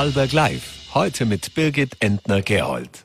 [0.00, 0.94] Vorarlberg Live.
[0.94, 3.04] Heute mit Birgit Entner-Gerold.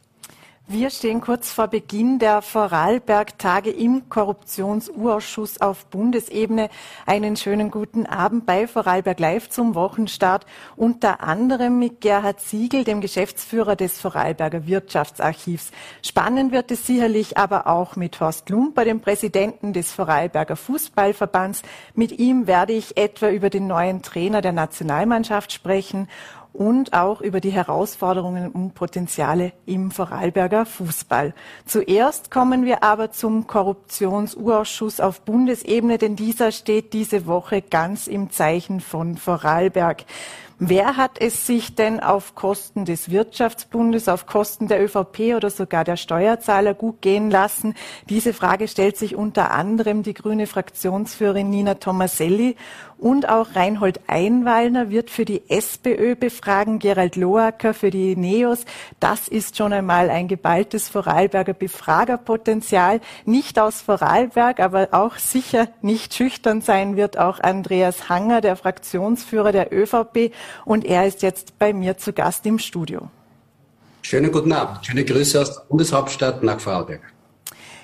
[0.67, 6.69] Wir stehen kurz vor Beginn der Vorarlberg-Tage im Korruptionsurausschuss auf Bundesebene.
[7.05, 10.45] Einen schönen guten Abend bei Vorarlberg Live zum Wochenstart.
[10.77, 15.71] Unter anderem mit Gerhard Siegel, dem Geschäftsführer des Vorarlberger Wirtschaftsarchivs.
[16.01, 21.61] Spannend wird es sicherlich aber auch mit Horst Lumper, dem Präsidenten des Vorarlberger Fußballverbands.
[21.93, 26.07] Mit ihm werde ich etwa über den neuen Trainer der Nationalmannschaft sprechen
[26.55, 31.33] und auch über die Herausforderungen und Potenziale im Vorarlberger Fußball.
[31.65, 38.31] Zuerst kommen wir aber zum Korruptionsurausschuss auf Bundesebene, denn dieser steht diese Woche ganz im
[38.31, 40.05] Zeichen von Vorarlberg.
[40.57, 45.83] Wer hat es sich denn auf Kosten des Wirtschaftsbundes, auf Kosten der ÖVP oder sogar
[45.83, 47.73] der Steuerzahler gut gehen lassen?
[48.07, 52.55] Diese Frage stellt sich unter anderem die grüne Fraktionsführerin Nina Tomaselli
[52.97, 58.65] und auch Reinhold Einwallner wird für die SPÖ befragen, Gerald Loacker für die NEOS.
[58.99, 63.01] Das ist schon einmal ein geballtes Vorarlberger Befragerpotenzial.
[63.25, 69.51] Nicht aus Vorarlberg, aber auch sicher nicht schüchtern sein wird auch Andreas Hanger, der Fraktionsführer
[69.51, 70.31] der ÖVP
[70.63, 73.09] und er ist jetzt bei mir zu Gast im Studio.
[74.01, 74.85] Schönen guten Abend.
[74.85, 77.01] Schöne Grüße aus der Bundeshauptstadt nach Vorarlberg.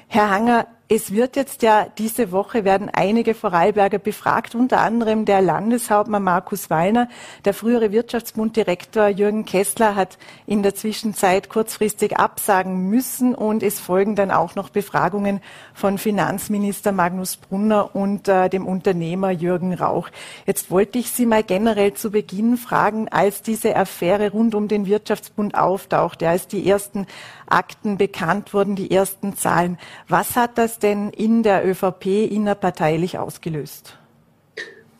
[0.07, 5.41] Herr Hanger, es wird jetzt ja diese Woche werden einige Vorarlberger befragt, unter anderem der
[5.41, 7.07] Landeshauptmann Markus Wallner.
[7.45, 14.17] Der frühere Wirtschaftsbunddirektor Jürgen Kessler hat in der Zwischenzeit kurzfristig absagen müssen und es folgen
[14.17, 15.39] dann auch noch Befragungen
[15.73, 20.09] von Finanzminister Magnus Brunner und äh, dem Unternehmer Jürgen Rauch.
[20.45, 24.85] Jetzt wollte ich Sie mal generell zu Beginn fragen, als diese Affäre rund um den
[24.85, 27.07] Wirtschaftsbund auftauchte, als die ersten
[27.51, 29.77] Akten bekannt wurden, die ersten Zahlen.
[30.07, 33.97] Was hat das denn in der ÖVP innerparteilich ausgelöst?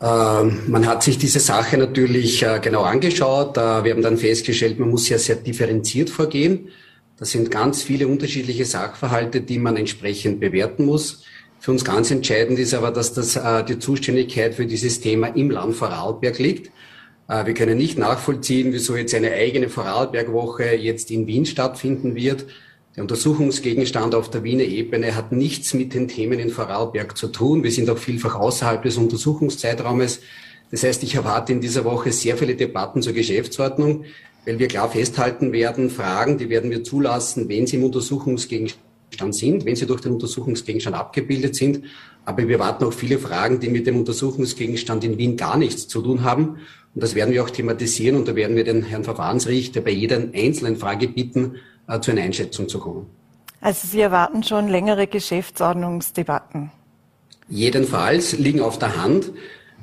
[0.02, 3.56] Ähm, man hat sich diese Sache natürlich äh, genau angeschaut.
[3.56, 6.70] Äh, wir haben dann festgestellt, man muss ja sehr differenziert vorgehen.
[7.18, 11.22] Das sind ganz viele unterschiedliche Sachverhalte, die man entsprechend bewerten muss.
[11.60, 15.50] Für uns ganz entscheidend ist aber, dass das, äh, die Zuständigkeit für dieses Thema im
[15.50, 16.72] Land Vorarlberg liegt.
[17.32, 22.44] Wir können nicht nachvollziehen, wieso jetzt eine eigene Vorarlbergwoche jetzt in Wien stattfinden wird.
[22.94, 27.62] Der Untersuchungsgegenstand auf der Wiener Ebene hat nichts mit den Themen in Vorarlberg zu tun.
[27.64, 30.20] Wir sind auch vielfach außerhalb des Untersuchungszeitraumes.
[30.70, 34.04] Das heißt, ich erwarte in dieser Woche sehr viele Debatten zur Geschäftsordnung,
[34.44, 39.64] weil wir klar festhalten werden, Fragen, die werden wir zulassen, wenn sie im Untersuchungsgegenstand sind,
[39.64, 41.84] wenn sie durch den Untersuchungsgegenstand abgebildet sind.
[42.26, 46.02] Aber wir erwarten auch viele Fragen, die mit dem Untersuchungsgegenstand in Wien gar nichts zu
[46.02, 46.58] tun haben.
[46.94, 50.18] Und das werden wir auch thematisieren und da werden wir den Herrn Verfahrensrichter bei jeder
[50.34, 51.56] einzelnen Frage bitten,
[51.88, 53.06] äh, zu einer Einschätzung zu kommen.
[53.60, 56.70] Also Sie erwarten schon längere Geschäftsordnungsdebatten?
[57.48, 59.30] Jedenfalls liegen auf der Hand,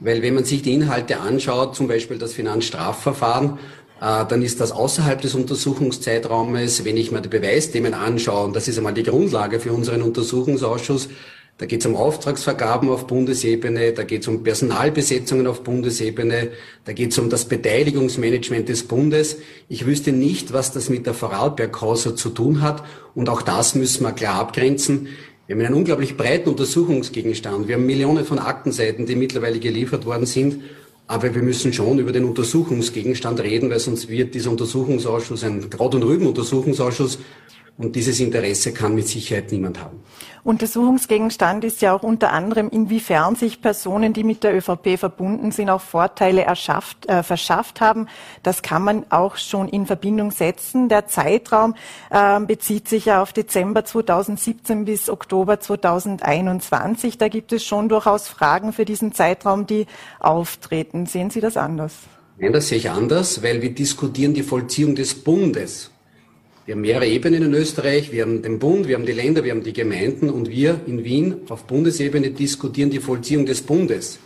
[0.02, 3.58] weil wenn man sich die Inhalte anschaut, zum Beispiel das Finanzstrafverfahren,
[4.02, 6.86] äh, dann ist das außerhalb des Untersuchungszeitraumes.
[6.86, 11.09] Wenn ich mir die Beweisthemen anschaue, und das ist einmal die Grundlage für unseren Untersuchungsausschuss,
[11.59, 16.52] da geht es um Auftragsvergaben auf Bundesebene, da geht es um Personalbesetzungen auf Bundesebene,
[16.86, 19.38] da geht es um das Beteiligungsmanagement des Bundes.
[19.68, 24.03] Ich wüsste nicht, was das mit der Vorarlberg-Causa zu tun hat und auch das müssen
[24.03, 25.09] wir klar abgrenzen.
[25.48, 27.68] Wir haben einen unglaublich breiten Untersuchungsgegenstand.
[27.68, 30.62] Wir haben Millionen von Aktenseiten, die mittlerweile geliefert worden sind.
[31.08, 35.96] Aber wir müssen schon über den Untersuchungsgegenstand reden, weil sonst wird dieser Untersuchungsausschuss ein Kraut-
[35.96, 37.18] und Rüben-Untersuchungsausschuss
[37.79, 40.03] und dieses Interesse kann mit Sicherheit niemand haben.
[40.44, 45.69] Untersuchungsgegenstand ist ja auch unter anderem, inwiefern sich Personen, die mit der ÖVP verbunden sind,
[45.69, 48.07] auch Vorteile erschafft, äh, verschafft haben.
[48.44, 50.89] Das kann man auch schon in Verbindung setzen.
[50.89, 51.73] Der Zeitraum
[52.09, 57.18] äh, bezieht sich ja auf Dezember 2017 bis Oktober 2021.
[57.18, 59.88] Da gibt es schon durchaus Fragen für diesen Zeitraum, die
[60.19, 61.06] auftreten.
[61.06, 61.94] Sehen Sie das anders?
[62.38, 65.91] Nein, das sehe ich anders, weil wir diskutieren die Vollziehung des Bundes.
[66.69, 68.12] Wir haben mehrere Ebenen in Österreich.
[68.12, 71.04] Wir haben den Bund, wir haben die Länder, wir haben die Gemeinden und wir in
[71.04, 74.19] Wien auf Bundesebene diskutieren die Vollziehung des Bundes.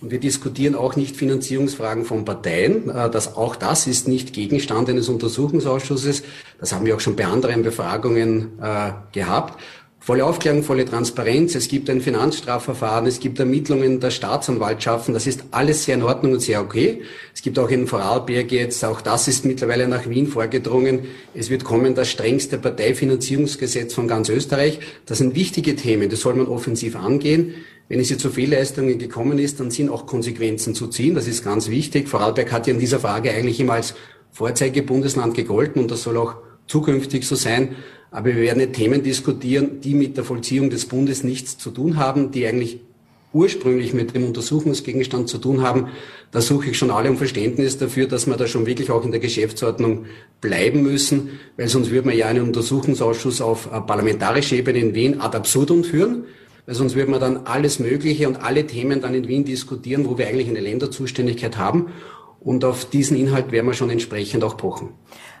[0.00, 2.90] Und wir diskutieren auch nicht Finanzierungsfragen von Parteien.
[2.90, 6.24] Äh, das, auch das ist nicht Gegenstand eines Untersuchungsausschusses.
[6.58, 9.60] Das haben wir auch schon bei anderen Befragungen äh, gehabt.
[10.04, 11.54] Volle Aufklärung, volle Transparenz.
[11.54, 15.14] Es gibt ein Finanzstrafverfahren, es gibt Ermittlungen der Staatsanwaltschaften.
[15.14, 17.00] Das ist alles sehr in Ordnung und sehr okay.
[17.32, 21.06] Es gibt auch in Vorarlberg jetzt, auch das ist mittlerweile nach Wien vorgedrungen.
[21.32, 24.78] Es wird kommen das strengste Parteifinanzierungsgesetz von ganz Österreich.
[25.06, 27.54] Das sind wichtige Themen, das soll man offensiv angehen.
[27.88, 31.14] Wenn es hier zu Fehlleistungen gekommen ist, dann sind auch Konsequenzen zu ziehen.
[31.14, 32.10] Das ist ganz wichtig.
[32.10, 33.94] Vorarlberg hat ja in dieser Frage eigentlich immer als
[34.32, 36.34] Vorzeigebundesland gegolten und das soll auch
[36.66, 37.76] zukünftig so sein.
[38.14, 42.30] Aber wir werden Themen diskutieren, die mit der Vollziehung des Bundes nichts zu tun haben,
[42.30, 42.78] die eigentlich
[43.32, 45.88] ursprünglich mit dem Untersuchungsgegenstand zu tun haben,
[46.30, 49.10] da suche ich schon alle um Verständnis dafür, dass wir da schon wirklich auch in
[49.10, 50.04] der Geschäftsordnung
[50.40, 55.36] bleiben müssen, weil sonst würde man ja einen Untersuchungsausschuss auf parlamentarischer Ebene in Wien ad
[55.36, 56.22] absurdum führen,
[56.66, 60.18] weil sonst würde man dann alles Mögliche und alle Themen dann in Wien diskutieren, wo
[60.18, 61.88] wir eigentlich eine Länderzuständigkeit haben.
[62.38, 64.90] Und auf diesen Inhalt werden wir schon entsprechend auch pochen.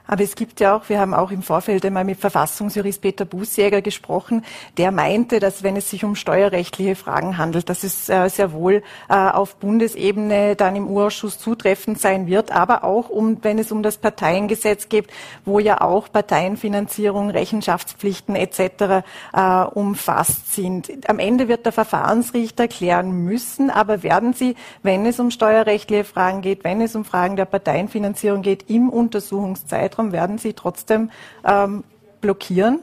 [0.06, 3.80] Aber es gibt ja auch, wir haben auch im Vorfeld einmal mit Verfassungsjurist Peter Bußjäger
[3.80, 4.44] gesprochen,
[4.76, 8.82] der meinte, dass wenn es sich um steuerrechtliche Fragen handelt, dass es äh, sehr wohl
[9.08, 13.82] äh, auf Bundesebene dann im Urausschuss zutreffend sein wird, aber auch um, wenn es um
[13.82, 15.08] das Parteiengesetz geht,
[15.46, 19.04] wo ja auch Parteienfinanzierung, Rechenschaftspflichten etc.
[19.32, 21.08] Äh, umfasst sind.
[21.08, 26.42] Am Ende wird der Verfahrensrichter klären müssen, aber werden Sie, wenn es um steuerrechtliche Fragen
[26.42, 31.10] geht, wenn es um Fragen der Parteienfinanzierung geht, im Untersuchungszeit Zeitraum werden Sie trotzdem
[31.44, 31.84] ähm,
[32.20, 32.80] blockieren?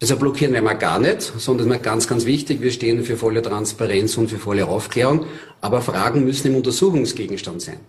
[0.00, 3.16] Also blockieren werden wir gar nicht, sondern es ist ganz, ganz wichtig, wir stehen für
[3.16, 5.24] volle Transparenz und für volle Aufklärung,
[5.60, 7.80] aber Fragen müssen im Untersuchungsgegenstand sein.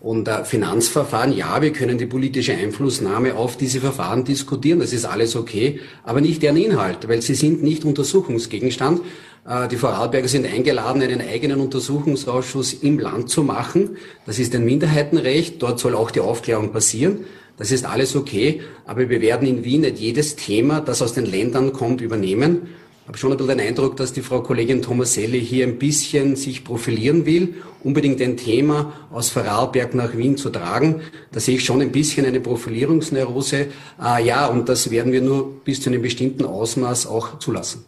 [0.00, 5.04] Und äh, Finanzverfahren, ja, wir können die politische Einflussnahme auf diese Verfahren diskutieren, das ist
[5.04, 9.00] alles okay, aber nicht deren Inhalt, weil sie sind nicht Untersuchungsgegenstand.
[9.48, 13.96] Äh, die Vorarlberger sind eingeladen, einen eigenen Untersuchungsausschuss im Land zu machen.
[14.24, 17.24] Das ist ein Minderheitenrecht, dort soll auch die Aufklärung passieren.
[17.58, 21.26] Das ist alles okay, aber wir werden in Wien nicht jedes Thema, das aus den
[21.26, 22.68] Ländern kommt, übernehmen.
[23.02, 26.36] Ich habe schon ein bisschen den Eindruck, dass die Frau Kollegin Tomaselli hier ein bisschen
[26.36, 31.00] sich profilieren will, unbedingt ein Thema aus Vorarlberg nach Wien zu tragen.
[31.32, 33.68] Da sehe ich schon ein bisschen eine Profilierungsneurose.
[34.00, 37.84] Äh, ja, und das werden wir nur bis zu einem bestimmten Ausmaß auch zulassen.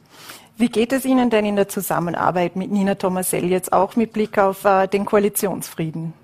[0.57, 4.37] Wie geht es Ihnen denn in der Zusammenarbeit mit Nina Tomaselli jetzt auch mit Blick
[4.39, 6.15] auf äh, den Koalitionsfrieden?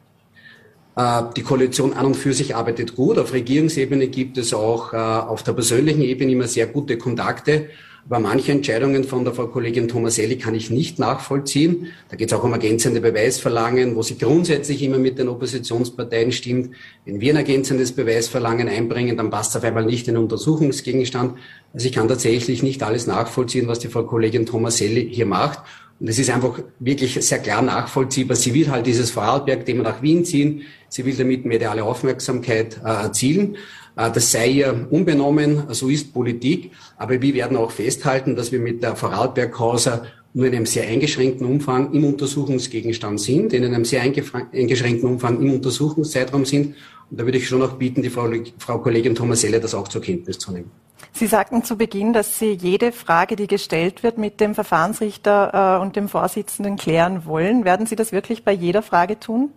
[0.97, 3.19] Äh, die Koalition an und für sich arbeitet gut.
[3.19, 7.69] Auf Regierungsebene gibt es auch äh, auf der persönlichen Ebene immer sehr gute Kontakte.
[8.09, 11.89] Aber manche Entscheidungen von der Frau Kollegin Tomaselli kann ich nicht nachvollziehen.
[12.09, 16.71] Da geht es auch um ergänzende Beweisverlangen, wo sie grundsätzlich immer mit den Oppositionsparteien stimmt.
[17.05, 21.37] Wenn wir ein ergänzendes Beweisverlangen einbringen, dann passt es auf einmal nicht in den Untersuchungsgegenstand.
[21.75, 25.59] Also ich kann tatsächlich nicht alles nachvollziehen, was die Frau Kollegin Tomaselli hier macht.
[25.99, 28.37] Und es ist einfach wirklich sehr klar nachvollziehbar.
[28.37, 30.63] Sie will halt dieses Vorarlberg-Thema nach Wien ziehen.
[30.89, 33.57] Sie will damit mediale Aufmerksamkeit äh, erzielen.
[33.97, 36.73] Äh, das sei ihr unbenommen, so ist Politik.
[36.99, 40.05] Aber wir werden auch festhalten, dass wir mit der Vorarlberg-Causa
[40.35, 45.51] nur in einem sehr eingeschränkten Umfang im Untersuchungsgegenstand sind, in einem sehr eingeschränkten Umfang im
[45.51, 46.75] Untersuchungszeitraum sind.
[47.11, 50.03] Und da würde ich schon auch bieten, die Frau, Frau Kollegin Thomaselle das auch zur
[50.03, 50.71] Kenntnis zu nehmen.
[51.17, 55.83] Sie sagten zu Beginn, dass Sie jede Frage, die gestellt wird, mit dem Verfahrensrichter äh,
[55.83, 57.65] und dem Vorsitzenden klären wollen.
[57.65, 59.49] Werden Sie das wirklich bei jeder Frage tun?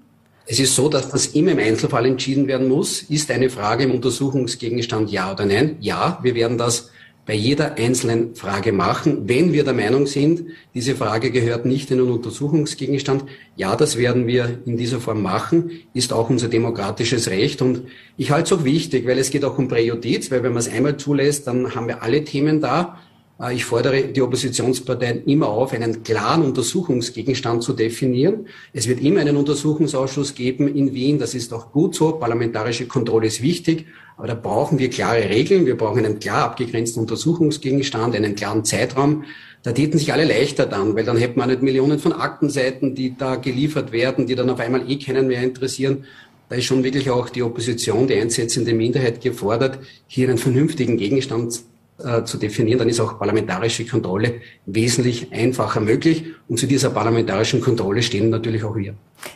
[0.45, 3.01] Es ist so, dass das immer im Einzelfall entschieden werden muss.
[3.01, 5.75] Ist eine Frage im Untersuchungsgegenstand ja oder nein?
[5.81, 6.91] Ja, wir werden das
[7.29, 9.29] bei jeder einzelnen Frage machen.
[9.29, 13.23] Wenn wir der Meinung sind, diese Frage gehört nicht in einen Untersuchungsgegenstand,
[13.55, 17.61] ja, das werden wir in dieser Form machen, ist auch unser demokratisches Recht.
[17.61, 17.83] Und
[18.17, 20.69] ich halte es auch wichtig, weil es geht auch um Präjudiz, weil wenn man es
[20.69, 22.97] einmal zulässt, dann haben wir alle Themen da.
[23.39, 28.47] Äh, ich fordere die Oppositionsparteien immer auf, einen klaren Untersuchungsgegenstand zu definieren.
[28.73, 31.19] Es wird immer einen Untersuchungsausschuss geben in Wien.
[31.19, 32.13] Das ist auch gut so.
[32.13, 33.85] Parlamentarische Kontrolle ist wichtig.
[34.19, 35.65] Aber da brauchen wir klare Regeln.
[35.65, 39.23] Wir brauchen einen klar abgegrenzten Untersuchungsgegenstand, einen klaren Zeitraum.
[39.63, 43.15] Da täten sich alle leichter dann, weil dann hätten wir nicht Millionen von Aktenseiten, die
[43.17, 46.03] da geliefert werden, die dann auf einmal eh keinen mehr interessieren.
[46.49, 51.61] Da ist schon wirklich auch die Opposition, die einsetzende Minderheit gefordert, hier einen vernünftigen Gegenstand
[52.03, 56.25] äh, zu definieren, dann ist auch parlamentarische Kontrolle wesentlich einfacher möglich.
[56.49, 58.95] Und zu dieser parlamentarischen Kontrolle stehen natürlich auch wir.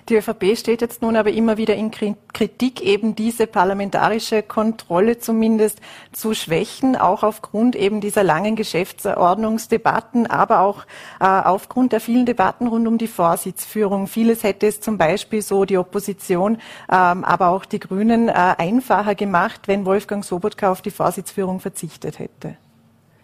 [0.09, 5.79] Die ÖVP steht jetzt nun aber immer wieder in Kritik, eben diese parlamentarische Kontrolle zumindest
[6.11, 10.83] zu schwächen, auch aufgrund eben dieser langen Geschäftsordnungsdebatten, aber auch
[11.21, 14.07] äh, aufgrund der vielen Debatten rund um die Vorsitzführung.
[14.07, 16.57] Vieles hätte es zum Beispiel so die Opposition,
[16.91, 22.19] ähm, aber auch die Grünen äh, einfacher gemacht, wenn Wolfgang Sobotka auf die Vorsitzführung verzichtet
[22.19, 22.57] hätte.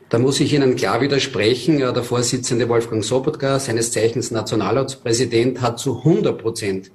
[0.09, 1.77] Da muss ich Ihnen klar widersprechen.
[1.77, 6.89] Der Vorsitzende Wolfgang Sobotka, seines Zeichens Nationalratspräsident, hat zu 100 Prozent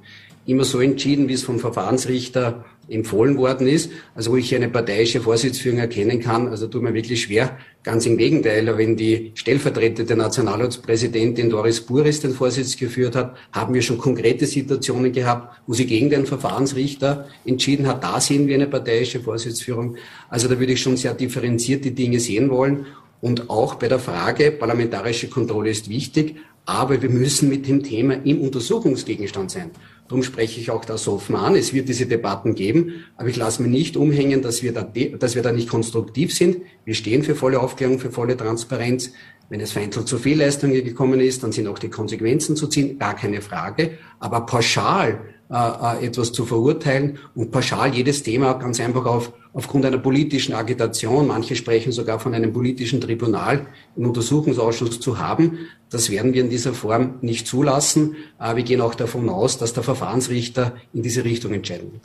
[0.47, 3.91] immer so entschieden, wie es vom Verfahrensrichter empfohlen worden ist.
[4.17, 7.57] Also wo ich eine parteiische Vorsitzführung erkennen kann, also tut mir wirklich schwer.
[7.85, 13.83] Ganz im Gegenteil, wenn die stellvertretende Nationalratspräsidentin Doris Buris den Vorsitz geführt hat, haben wir
[13.83, 18.03] schon konkrete Situationen gehabt, wo sie gegen den Verfahrensrichter entschieden hat.
[18.03, 19.97] Da sehen wir eine parteiische Vorsitzführung.
[20.29, 22.87] Also da würde ich schon sehr differenziert die Dinge sehen wollen.
[23.25, 28.23] Und auch bei der Frage, parlamentarische Kontrolle ist wichtig, aber wir müssen mit dem Thema
[28.23, 29.71] im Untersuchungsgegenstand sein.
[30.09, 31.57] Darum spreche ich auch das offen an.
[31.57, 34.87] Es wird diese Debatten geben, aber ich lasse mir nicht umhängen, dass wir, da,
[35.19, 36.59] dass wir da nicht konstruktiv sind.
[36.85, 39.13] Wir stehen für volle Aufklärung, für volle Transparenz.
[39.49, 43.17] Wenn es vereinzelt zu Fehlleistungen gekommen ist, dann sind auch die Konsequenzen zu ziehen, gar
[43.17, 43.93] keine Frage.
[44.21, 45.19] Aber pauschal
[45.51, 50.53] äh, äh, etwas zu verurteilen und pauschal jedes Thema ganz einfach auf, aufgrund einer politischen
[50.55, 55.59] Agitation, manche sprechen sogar von einem politischen Tribunal im Untersuchungsausschuss zu haben,
[55.91, 58.17] das werden wir in dieser Form nicht zulassen.
[58.39, 62.03] Äh, wir gehen auch davon aus, dass der Verfahrensrichter in diese Richtung entscheiden wird.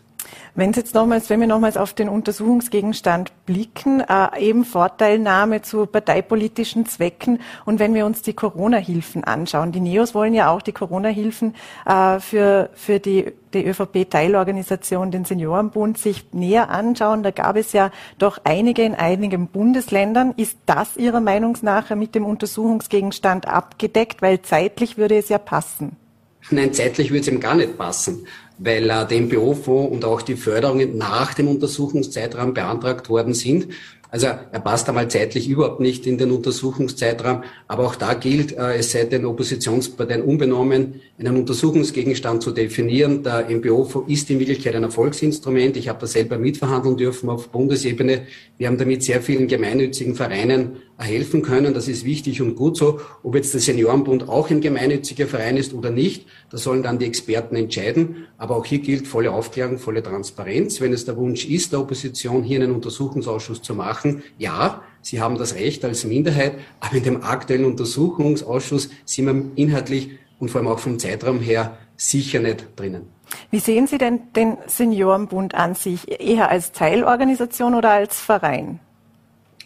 [0.55, 6.85] Wenn, jetzt nochmals, wenn wir nochmals auf den Untersuchungsgegenstand blicken, äh, eben Vorteilnahme zu parteipolitischen
[6.85, 11.55] Zwecken und wenn wir uns die Corona-Hilfen anschauen, die NEOS wollen ja auch die Corona-Hilfen
[11.85, 17.23] äh, für, für die, die ÖVP-Teilorganisation, den Seniorenbund, sich näher anschauen.
[17.23, 20.33] Da gab es ja doch einige in einigen Bundesländern.
[20.35, 24.21] Ist das Ihrer Meinung nach mit dem Untersuchungsgegenstand abgedeckt?
[24.21, 25.95] Weil zeitlich würde es ja passen.
[26.51, 28.25] Nein, zeitlich würde es ihm gar nicht passen
[28.59, 33.69] weil äh, der MPO-Fonds und auch die Förderungen nach dem Untersuchungszeitraum beantragt worden sind.
[34.11, 38.77] Also er passt einmal zeitlich überhaupt nicht in den Untersuchungszeitraum, aber auch da gilt, äh,
[38.77, 43.23] es sei den Oppositionsparteien unbenommen, einen Untersuchungsgegenstand zu definieren.
[43.23, 45.77] Der MPO ist in Wirklichkeit ein Erfolgsinstrument.
[45.77, 48.25] Ich habe das selber mitverhandeln dürfen auf Bundesebene.
[48.57, 51.73] Wir haben damit sehr vielen gemeinnützigen Vereinen helfen können.
[51.73, 52.99] Das ist wichtig und gut so.
[53.23, 57.05] Ob jetzt der Seniorenbund auch ein gemeinnütziger Verein ist oder nicht, das sollen dann die
[57.05, 58.27] Experten entscheiden.
[58.37, 60.81] Aber auch hier gilt volle Aufklärung, volle Transparenz.
[60.81, 65.37] Wenn es der Wunsch ist, der Opposition hier einen Untersuchungsausschuss zu machen, ja, Sie haben
[65.37, 70.67] das Recht als Minderheit, aber in dem aktuellen Untersuchungsausschuss sind wir inhaltlich und vor allem
[70.67, 73.07] auch vom Zeitraum her sicher nicht drinnen.
[73.51, 76.19] Wie sehen Sie denn den Seniorenbund an sich?
[76.19, 78.79] Eher als Teilorganisation oder als Verein?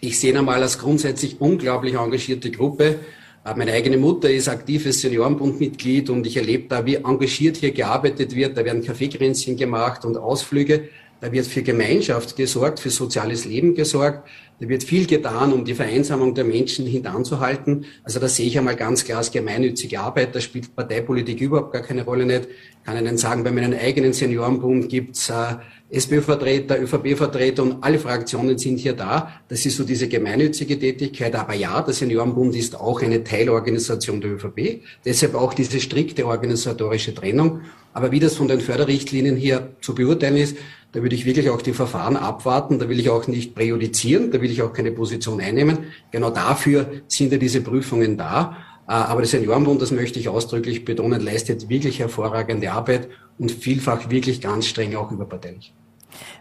[0.06, 3.00] Ich sehe ihn einmal als grundsätzlich unglaublich engagierte Gruppe.
[3.46, 8.36] Äh, meine eigene Mutter ist aktives Seniorenbundmitglied und ich erlebe da, wie engagiert hier gearbeitet
[8.36, 8.58] wird.
[8.58, 10.90] Da werden Kaffeekränzchen gemacht und Ausflüge.
[11.22, 14.28] Da wird für Gemeinschaft gesorgt, für soziales Leben gesorgt.
[14.60, 17.86] Da wird viel getan, um die Vereinsamung der Menschen hintanzuhalten.
[18.04, 20.36] Also da sehe ich einmal ganz klar als gemeinnützige Arbeit.
[20.36, 22.50] Da spielt Parteipolitik überhaupt gar keine Rolle nicht.
[22.50, 25.56] Ich kann Ihnen sagen, bei meinem eigenen Seniorenbund gibt's äh,
[25.94, 29.32] SPÖ-Vertreter, ÖVP-Vertreter und alle Fraktionen sind hier da.
[29.48, 31.36] Das ist so diese gemeinnützige Tätigkeit.
[31.36, 34.82] Aber ja, der Seniorenbund ist auch eine Teilorganisation der ÖVP.
[35.06, 37.62] Deshalb auch diese strikte organisatorische Trennung.
[37.94, 40.58] Aber wie das von den Förderrichtlinien hier zu beurteilen ist,
[40.94, 42.80] da würde ich wirklich auch die Verfahren abwarten.
[42.80, 44.32] Da will ich auch nicht präjudizieren.
[44.32, 45.86] Da will ich auch keine Position einnehmen.
[46.12, 48.58] Genau dafür sind ja diese Prüfungen da.
[48.88, 54.10] Äh, aber der Seniorenbund, das möchte ich ausdrücklich betonen, leistet wirklich hervorragende Arbeit und vielfach
[54.10, 55.74] wirklich ganz streng auch überparteilich.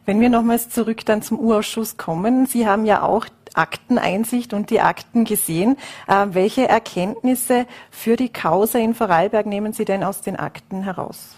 [0.05, 4.81] Wenn wir nochmals zurück dann zum Urausschuss kommen, Sie haben ja auch Akteneinsicht und die
[4.81, 5.76] Akten gesehen.
[6.09, 11.37] Äh, welche Erkenntnisse für die Causa in Vorarlberg nehmen Sie denn aus den Akten heraus?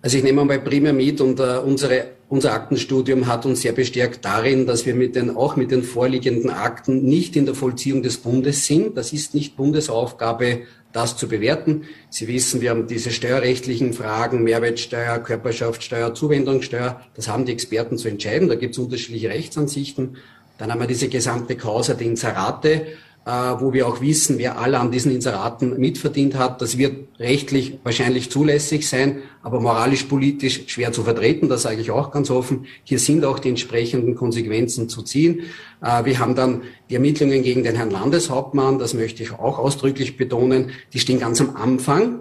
[0.00, 4.24] Also ich nehme mal primär mit und uh, unsere, unser Aktenstudium hat uns sehr bestärkt
[4.24, 8.18] darin, dass wir mit den, auch mit den vorliegenden Akten nicht in der Vollziehung des
[8.18, 8.96] Bundes sind.
[8.96, 10.60] Das ist nicht Bundesaufgabe,
[10.98, 11.84] das zu bewerten.
[12.10, 18.08] Sie wissen, wir haben diese steuerrechtlichen Fragen, Mehrwertsteuer, Körperschaftssteuer, Zuwendungssteuer, das haben die Experten zu
[18.08, 18.48] entscheiden.
[18.48, 20.16] Da gibt es unterschiedliche Rechtsansichten.
[20.58, 22.86] Dann haben wir diese gesamte Causa der Inserate,
[23.28, 26.62] wo wir auch wissen, wer alle an diesen Inseraten mitverdient hat.
[26.62, 31.50] Das wird rechtlich wahrscheinlich zulässig sein, aber moralisch-politisch schwer zu vertreten.
[31.50, 32.64] Das sage ich auch ganz offen.
[32.84, 35.42] Hier sind auch die entsprechenden Konsequenzen zu ziehen.
[35.82, 38.78] Äh, wir haben dann die Ermittlungen gegen den Herrn Landeshauptmann.
[38.78, 40.70] Das möchte ich auch ausdrücklich betonen.
[40.94, 42.20] Die stehen ganz am Anfang.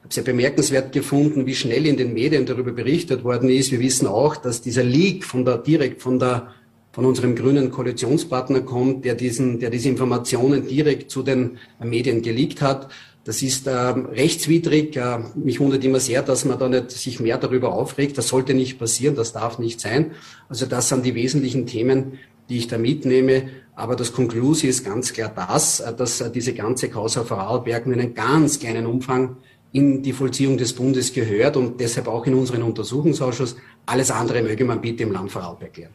[0.00, 3.72] Ich habe sehr bemerkenswert gefunden, wie schnell in den Medien darüber berichtet worden ist.
[3.72, 6.54] Wir wissen auch, dass dieser Leak von der, direkt von der
[6.98, 12.60] von unserem grünen Koalitionspartner kommt, der, diesen, der diese Informationen direkt zu den Medien geleakt
[12.60, 12.90] hat.
[13.22, 14.96] Das ist äh, rechtswidrig.
[14.96, 18.18] Äh, mich wundert immer sehr, dass man da nicht sich mehr darüber aufregt.
[18.18, 20.10] Das sollte nicht passieren, das darf nicht sein.
[20.48, 23.44] Also das sind die wesentlichen Themen, die ich da mitnehme.
[23.76, 27.94] Aber das Konklusi ist ganz klar das, äh, dass äh, diese ganze Causa Vorarlberg nur
[27.94, 29.36] in einem ganz kleinen Umfang
[29.70, 33.54] in die Vollziehung des Bundes gehört und deshalb auch in unseren Untersuchungsausschuss.
[33.86, 35.92] Alles andere möge man bitte im Land Vorarlberg klären.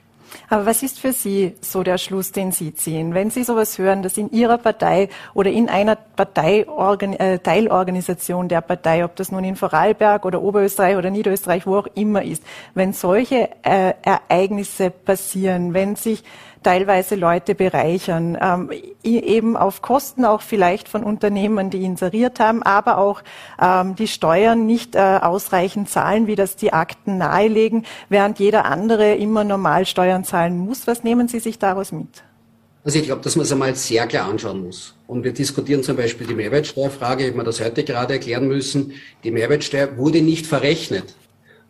[0.49, 3.13] Aber was ist für Sie so der Schluss, den Sie ziehen?
[3.13, 8.61] Wenn Sie sowas hören, dass in Ihrer Partei oder in einer Partei, äh, Teilorganisation der
[8.61, 12.93] Partei, ob das nun in Vorarlberg oder Oberösterreich oder Niederösterreich, wo auch immer ist, wenn
[12.93, 16.23] solche äh, Ereignisse passieren, wenn sich
[16.63, 18.71] teilweise Leute bereichern, ähm,
[19.03, 23.21] eben auf Kosten auch vielleicht von Unternehmen, die inseriert haben, aber auch
[23.61, 29.15] ähm, die Steuern nicht äh, ausreichend zahlen, wie das die Akten nahelegen, während jeder andere
[29.15, 30.87] immer normal Steuern zahlen muss.
[30.87, 32.23] Was nehmen Sie sich daraus mit?
[32.85, 34.95] Also ich glaube, dass man es einmal sehr klar anschauen muss.
[35.07, 38.93] Und wir diskutieren zum Beispiel die Mehrwertsteuerfrage, ich habe mir das heute gerade erklären müssen.
[39.23, 41.15] Die Mehrwertsteuer wurde nicht verrechnet.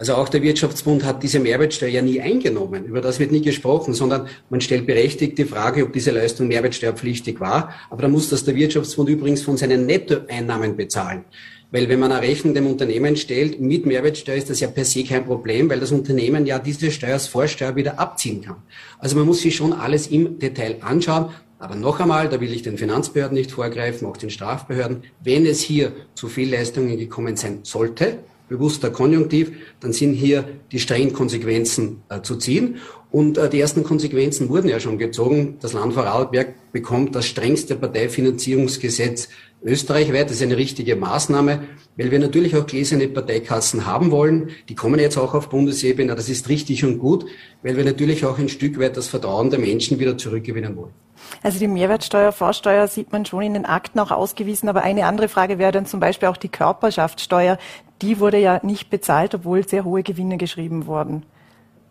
[0.04, 2.84] Also auch der Wirtschaftsbund hat diese Mehrwertsteuer ja nie eingenommen.
[2.84, 7.40] Über das wird nie gesprochen, sondern man stellt berechtigt die Frage, ob diese Leistung mehrwertsteuerpflichtig
[7.40, 7.74] war.
[7.90, 11.24] Aber dann muss das der Wirtschaftsbund übrigens von seinen Nettoeinnahmen bezahlen.
[11.72, 15.06] Weil wenn man eine Rechnung dem Unternehmen stellt mit Mehrwertsteuer, ist das ja per se
[15.06, 18.58] kein Problem, weil das Unternehmen ja diese Steuer als Vorsteuer wieder abziehen kann.
[19.00, 21.30] Also man muss sich schon alles im Detail anschauen.
[21.60, 25.62] Aber noch einmal, da will ich den Finanzbehörden nicht vorgreifen, auch den Strafbehörden, wenn es
[25.62, 28.18] hier zu Fehlleistungen gekommen sein sollte,
[28.50, 32.78] bewusster Konjunktiv, dann sind hier die strengen Konsequenzen äh, zu ziehen.
[33.12, 35.58] Und äh, die ersten Konsequenzen wurden ja schon gezogen.
[35.62, 39.30] Das Land Vorarlberg bekommt das strengste Parteifinanzierungsgesetz
[39.64, 40.30] österreichweit.
[40.30, 41.64] Das ist eine richtige Maßnahme,
[41.96, 44.50] weil wir natürlich auch gläserne Parteikassen haben wollen.
[44.68, 46.16] Die kommen jetzt auch auf Bundesebene.
[46.16, 47.26] Das ist richtig und gut,
[47.62, 51.03] weil wir natürlich auch ein Stück weit das Vertrauen der Menschen wieder zurückgewinnen wollen.
[51.44, 54.70] Also die Mehrwertsteuer, Vorsteuer sieht man schon in den Akten auch ausgewiesen.
[54.70, 57.58] Aber eine andere Frage wäre dann zum Beispiel auch die Körperschaftssteuer.
[58.02, 61.24] Die wurde ja nicht bezahlt, obwohl sehr hohe Gewinne geschrieben wurden.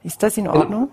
[0.02, 0.88] Ist das in Ordnung?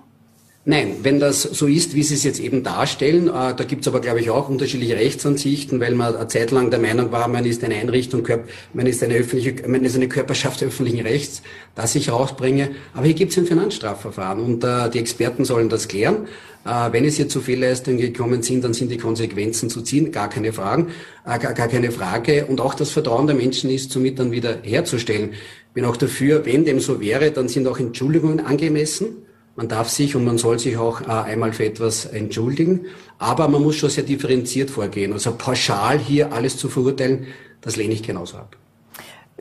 [0.66, 3.88] Nein, wenn das so ist, wie Sie es jetzt eben darstellen, äh, da gibt es
[3.88, 7.46] aber, glaube ich, auch unterschiedliche Rechtsansichten, weil man eine Zeit lang der Meinung war, man
[7.46, 8.28] ist eine Einrichtung,
[8.74, 11.42] man ist eine öffentliche, man ist eine Körperschaft öffentlichen Rechts,
[11.76, 12.72] das ich rausbringe.
[12.94, 16.28] Aber hier gibt es ein Finanzstrafverfahren und äh, die Experten sollen das klären.
[16.66, 20.30] Äh, wenn es hier zu Fehlleistungen gekommen sind, dann sind die Konsequenzen zu ziehen, gar
[20.30, 20.88] keine Fragen,
[21.26, 22.46] äh, gar, gar keine Frage.
[22.46, 25.34] Und auch das Vertrauen der Menschen ist somit dann wieder herzustellen.
[25.74, 29.08] Bin auch dafür, wenn dem so wäre, dann sind auch Entschuldigungen angemessen.
[29.56, 32.86] Man darf sich und man soll sich auch äh, einmal für etwas entschuldigen.
[33.18, 35.14] Aber man muss schon sehr differenziert vorgehen.
[35.14, 37.28] Also pauschal hier alles zu verurteilen,
[37.62, 38.56] das lehne ich genauso ab.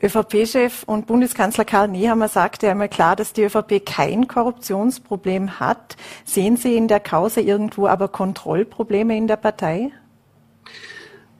[0.01, 5.97] ÖVP-Chef und Bundeskanzler Karl Nehammer sagte einmal klar, dass die ÖVP kein Korruptionsproblem hat.
[6.25, 9.91] Sehen Sie in der Kause irgendwo aber Kontrollprobleme in der Partei?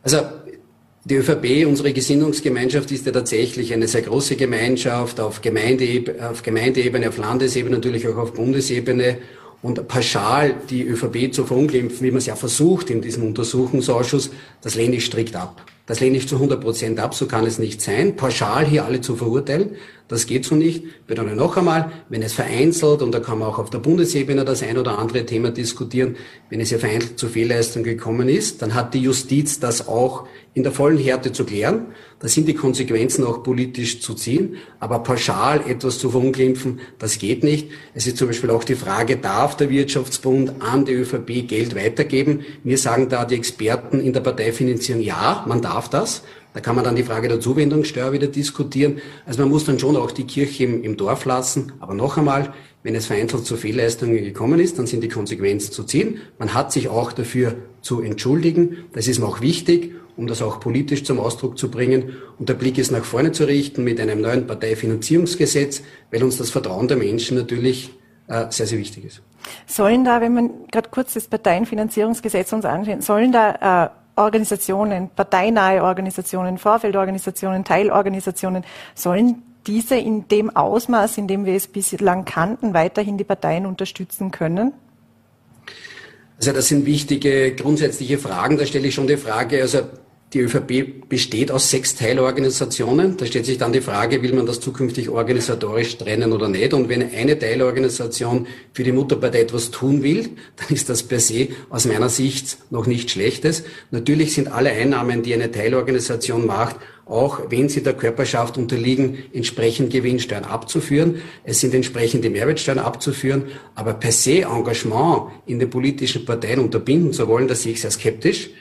[0.04, 0.22] Also
[1.06, 7.10] die ÖVP, unsere Gesinnungsgemeinschaft, ist ja tatsächlich eine sehr große Gemeinschaft auf, Gemeindeebene, auf Gemeindeebene,
[7.10, 9.18] auf Landesebene, natürlich auch auf Bundesebene.
[9.62, 14.75] Und pauschal die ÖVP zu verunglimpfen, wie man es ja versucht in diesem Untersuchungsausschuss, das
[14.75, 15.66] lehne ich strikt ab.
[15.86, 18.15] Das lehne ich zu 100 Prozent ab, so kann es nicht sein.
[18.15, 19.72] Pauschal hier alle zu verurteilen,
[20.08, 20.84] das geht so nicht.
[20.84, 24.45] Ich betone noch einmal, wenn es vereinzelt, und da kann man auch auf der Bundesebene
[24.45, 26.15] das ein oder andere Thema diskutieren,
[26.52, 30.28] wenn es hier vereinzelt zu Fehlleistungen gekommen ist, dann hat die Justiz das auch
[30.60, 31.93] in der vollen Härte zu klären.
[32.19, 34.58] Da sind die Konsequenzen auch politisch zu ziehen.
[34.82, 37.69] Aber pauschal etwas zu verunglimpfen, das geht nicht.
[37.93, 42.41] Es ist zum Beispiel auch die Frage, darf der Wirtschaftsbund an die ÖVP Geld weitergeben?
[42.65, 46.24] Wir sagen da die Experten in der Parteifinanzierung, ja, man darf das.
[46.54, 49.00] Da kann man dann die Frage der Zuwendungssteuer wieder diskutieren.
[49.26, 51.72] Also man muss dann schon auch die Kirche im, im Dorf lassen.
[51.80, 55.86] Aber noch einmal, wenn es vereinzelt zu Fehlleistungen gekommen ist, dann sind die Konsequenzen zu
[55.86, 56.17] ziehen.
[56.38, 58.78] Man hat sich auch dafür zu entschuldigen.
[58.91, 62.17] Das ist mir auch wichtig, um das auch politisch zum Ausdruck zu bringen.
[62.38, 66.49] Und der Blick ist nach vorne zu richten mit einem neuen Parteifinanzierungsgesetz, weil uns das
[66.49, 67.91] Vertrauen der Menschen natürlich
[68.27, 69.21] äh, sehr, sehr wichtig ist.
[69.65, 75.82] Sollen da, wenn man gerade kurz das Parteienfinanzierungsgesetz uns anschauen, sollen da äh, Organisationen, parteinahe
[75.82, 83.17] Organisationen, Vorfeldorganisationen, Teilorganisationen, sollen diese in dem Ausmaß, in dem wir es bislang kannten, weiterhin
[83.17, 84.73] die Parteien unterstützen können?
[86.38, 88.58] Also das sind wichtige grundsätzliche Fragen.
[88.58, 89.79] Da stelle ich schon die Frage, also
[90.34, 93.18] die ÖVP besteht aus sechs Teilorganisationen.
[93.18, 96.72] Da stellt sich dann die Frage, will man das zukünftig organisatorisch trennen oder nicht?
[96.74, 101.48] Und wenn eine Teilorganisation für die Mutterpartei etwas tun will, dann ist das per se
[101.72, 103.63] aus meiner Sicht noch nicht Schlechtes.
[103.89, 106.76] Natürlich sind alle Einnahmen, die eine Teilorganisation macht,
[107.08, 111.24] auch wenn sie der Körperschaft unterliegen, entsprechend Gewinnsteuern abzuführen.
[111.44, 113.46] Es sind entsprechende Mehrwertsteuern abzuführen.
[113.74, 117.89] Aber per se Engagement in den politischen Parteien unterbinden zu wollen, das sehe ich sehr
[117.89, 118.52] skeptisch.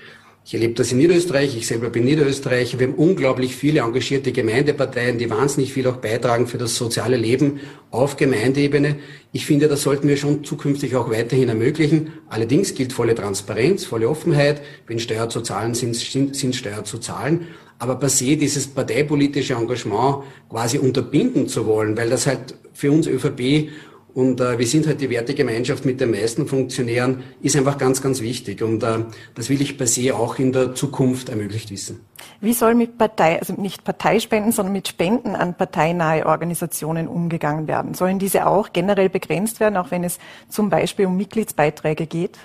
[0.49, 2.79] Ich erlebe das in Niederösterreich, ich selber bin Niederösterreicher.
[2.79, 7.61] Wir haben unglaublich viele engagierte Gemeindeparteien, die wahnsinnig viel auch beitragen für das soziale Leben
[7.91, 8.97] auf Gemeindeebene.
[9.31, 12.15] Ich finde, das sollten wir schon zukünftig auch weiterhin ermöglichen.
[12.31, 14.63] Allerdings gilt volle Transparenz, volle Offenheit.
[14.87, 17.49] Wenn Steuer zu zahlen sind, sind Steuer zu zahlen.
[17.79, 23.07] Aber per se dieses parteipolitische Engagement quasi unterbinden zu wollen, weil das halt für uns
[23.07, 23.69] ÖVP
[24.15, 28.21] und äh, wir sind halt die Wertegemeinschaft mit den meisten Funktionären, ist einfach ganz, ganz
[28.21, 28.63] wichtig.
[28.63, 32.01] Und äh, das will ich per se auch in der Zukunft ermöglicht wissen.
[32.41, 37.95] Wie soll mit Partei, also nicht Parteispenden, sondern mit Spenden an parteinahe Organisationen umgegangen werden?
[37.95, 40.19] Sollen diese auch generell begrenzt werden, auch wenn es
[40.49, 42.39] zum Beispiel um Mitgliedsbeiträge geht?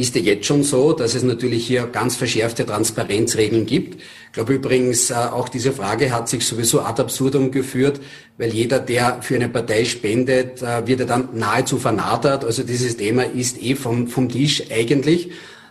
[0.00, 4.00] Ist ja jetzt schon so, dass es natürlich hier ganz verschärfte Transparenzregeln gibt.
[4.00, 8.00] Ich glaube übrigens, äh, auch diese Frage hat sich sowieso ad absurdum geführt,
[8.38, 12.44] weil jeder, der für eine Partei spendet, äh, wird er dann nahezu vernadert.
[12.44, 15.30] Also dieses Thema ist eh vom, vom Tisch eigentlich.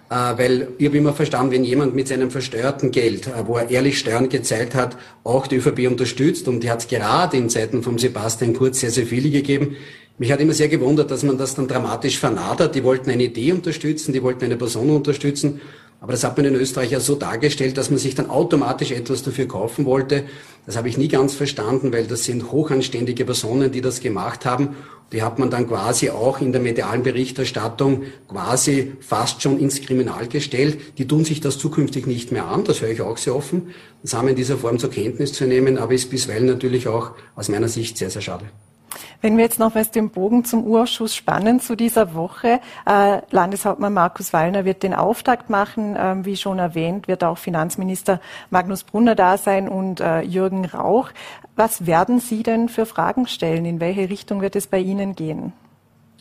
[0.09, 3.99] äh, weil ich habe immer verstanden, wenn jemand mit seinem versteuerten Geld, wo er ehrlich
[3.99, 7.97] Steuern gezahlt hat, auch die ÖVP unterstützt und die hat es gerade in Zeiten von
[7.97, 9.75] Sebastian Kurz sehr, sehr viele gegeben.
[10.19, 12.75] Mich hat immer sehr gewundert, dass man das dann dramatisch vernadert.
[12.75, 15.62] Die wollten eine Idee unterstützen, die wollten eine Person unterstützen
[16.01, 19.21] aber das hat man in Österreich ja so dargestellt, dass man sich dann automatisch etwas
[19.23, 20.23] dafür kaufen wollte.
[20.65, 24.77] Das habe ich nie ganz verstanden, weil das sind hochanständige Personen, die das gemacht haben.
[25.12, 30.27] Die hat man dann quasi auch in der medialen Berichterstattung quasi fast schon ins Kriminal
[30.27, 30.77] gestellt.
[30.97, 32.63] Die tun sich das zukünftig nicht mehr an.
[32.63, 33.73] Das höre ich auch sehr offen.
[34.01, 37.12] Das haben wir in dieser Form zur Kenntnis zu nehmen, aber ist bisweilen natürlich auch
[37.36, 38.45] aus meiner Sicht sehr, sehr schade.
[39.21, 44.34] Wenn wir jetzt nochmals den Bogen zum Urschuss spannen zu dieser Woche, äh, Landeshauptmann Markus
[44.34, 45.95] Wallner wird den Auftakt machen.
[45.97, 51.10] Ähm, wie schon erwähnt, wird auch Finanzminister Magnus Brunner da sein und äh, Jürgen Rauch.
[51.56, 53.65] Was werden Sie denn für Fragen stellen?
[53.65, 55.54] In welche Richtung wird es bei Ihnen gehen?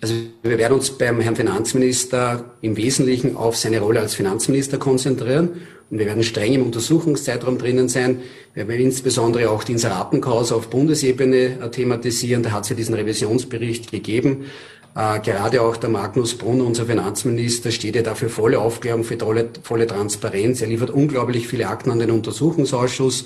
[0.01, 5.51] Also wir werden uns beim Herrn Finanzminister im Wesentlichen auf seine Rolle als Finanzminister konzentrieren
[5.91, 8.21] und wir werden streng im Untersuchungszeitraum drinnen sein.
[8.55, 12.43] Wir werden insbesondere auch die Inseratenchaos auf Bundesebene äh, thematisieren.
[12.43, 14.45] Da hat es ja diesen Revisionsbericht gegeben.
[14.95, 19.49] Äh, gerade auch der Magnus Brunner, unser Finanzminister, steht ja dafür volle Aufklärung, für volle,
[19.63, 20.61] volle Transparenz.
[20.61, 23.25] Er liefert unglaublich viele Akten an den Untersuchungsausschuss.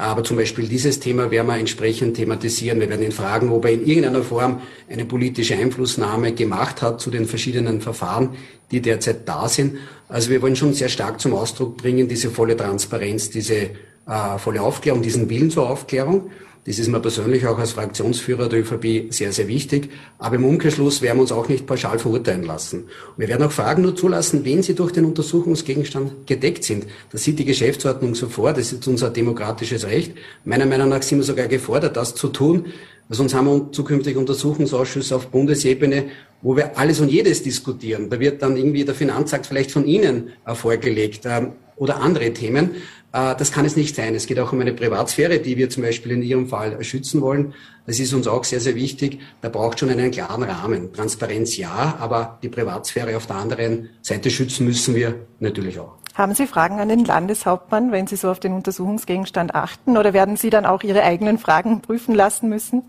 [0.00, 2.80] Aber zum Beispiel dieses Thema werden wir entsprechend thematisieren.
[2.80, 7.10] Wir werden ihn fragen, ob er in irgendeiner Form eine politische Einflussnahme gemacht hat zu
[7.10, 8.30] den verschiedenen Verfahren,
[8.70, 9.76] die derzeit da sind.
[10.08, 14.62] Also wir wollen schon sehr stark zum Ausdruck bringen, diese volle Transparenz, diese äh, volle
[14.62, 16.30] Aufklärung, diesen Willen zur Aufklärung.
[16.66, 19.88] Das ist mir persönlich auch als Fraktionsführer der ÖVP sehr, sehr wichtig.
[20.18, 22.84] Aber im Umkehrschluss werden wir uns auch nicht pauschal verurteilen lassen.
[23.16, 26.86] wir werden auch Fragen nur zulassen, wenn sie durch den Untersuchungsgegenstand gedeckt sind.
[27.10, 28.52] Das sieht die Geschäftsordnung so vor.
[28.52, 30.12] Das ist unser demokratisches Recht.
[30.44, 32.66] Meiner Meinung nach sind wir sogar gefordert, das zu tun.
[33.08, 36.10] Sonst haben wir zukünftig Untersuchungsausschüsse auf Bundesebene,
[36.42, 38.10] wo wir alles und jedes diskutieren.
[38.10, 42.76] Da wird dann irgendwie der Finanzakt vielleicht von Ihnen vorgelegt ähm, oder andere Themen.
[43.12, 44.14] Äh, das kann es nicht sein.
[44.14, 47.54] Es geht auch um eine Privatsphäre, die wir zum Beispiel in Ihrem Fall schützen wollen.
[47.86, 49.20] Das ist uns auch sehr, sehr wichtig.
[49.40, 50.92] Da braucht schon einen klaren Rahmen.
[50.92, 55.94] Transparenz ja, aber die Privatsphäre auf der anderen Seite schützen müssen wir natürlich auch.
[56.14, 60.36] Haben Sie Fragen an den Landeshauptmann, wenn Sie so auf den Untersuchungsgegenstand achten, oder werden
[60.36, 62.82] Sie dann auch Ihre eigenen Fragen prüfen lassen müssen?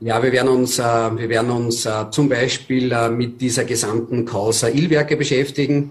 [0.00, 4.68] Ja, wir werden uns, äh, wir werden uns äh, zum Beispiel mit dieser gesamten Causa
[4.68, 5.90] Ilwerke beschäftigen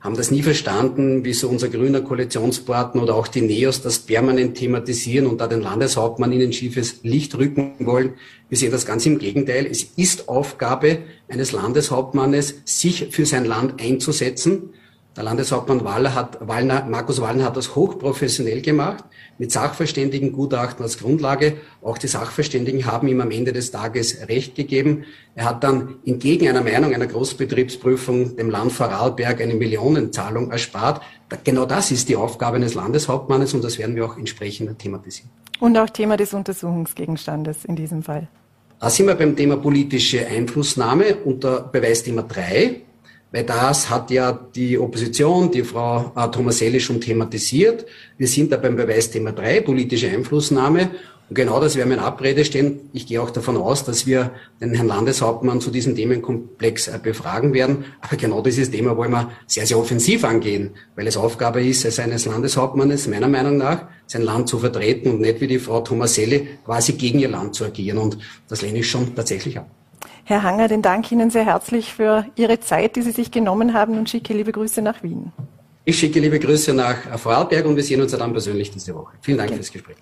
[0.00, 4.56] haben das nie verstanden, wie so unser grüner Koalitionspartner oder auch die NEOS das permanent
[4.56, 8.14] thematisieren und da den Landeshauptmann in ein schiefes Licht rücken wollen.
[8.48, 9.66] Wir sehen das ganz im Gegenteil.
[9.66, 14.70] Es ist Aufgabe eines Landeshauptmannes, sich für sein Land einzusetzen.
[15.16, 19.02] Der Landeshauptmann Wallner hat, Wallner, Markus Wallner hat das hochprofessionell gemacht,
[19.38, 21.56] mit Sachverständigengutachten als Grundlage.
[21.82, 25.04] Auch die Sachverständigen haben ihm am Ende des Tages Recht gegeben.
[25.34, 31.02] Er hat dann entgegen einer Meinung einer Großbetriebsprüfung dem Land Vorarlberg eine Millionenzahlung erspart.
[31.42, 35.30] Genau das ist die Aufgabe eines Landeshauptmannes und das werden wir auch entsprechend thematisieren.
[35.58, 38.28] Und auch Thema des Untersuchungsgegenstandes in diesem Fall.
[38.78, 42.82] Da sind wir beim Thema politische Einflussnahme unter Beweisthema 3
[43.32, 47.86] weil das hat ja die Opposition, die Frau äh, Tomaselli schon thematisiert.
[48.18, 50.90] Wir sind da beim Beweisthema 3, politische Einflussnahme.
[51.28, 52.90] Und genau das werden wir in Abrede stehen.
[52.92, 57.54] Ich gehe auch davon aus, dass wir den Herrn Landeshauptmann zu diesem Themenkomplex äh, befragen
[57.54, 57.84] werden.
[58.00, 62.00] Aber genau dieses Thema wollen wir sehr, sehr offensiv angehen, weil es Aufgabe ist, als
[62.00, 66.48] eines Landeshauptmannes, meiner Meinung nach, sein Land zu vertreten und nicht wie die Frau Tomaselli
[66.64, 67.98] quasi gegen ihr Land zu agieren.
[67.98, 69.70] Und das lehne ich schon tatsächlich ab.
[70.30, 73.98] Herr Hanger, den danke Ihnen sehr herzlich für Ihre Zeit, die Sie sich genommen haben
[73.98, 75.32] und schicke liebe Grüße nach Wien.
[75.84, 79.14] Ich schicke liebe Grüße nach Vorarlberg und wir sehen uns dann persönlich diese Woche.
[79.22, 79.56] Vielen Dank okay.
[79.56, 79.96] fürs Gespräch.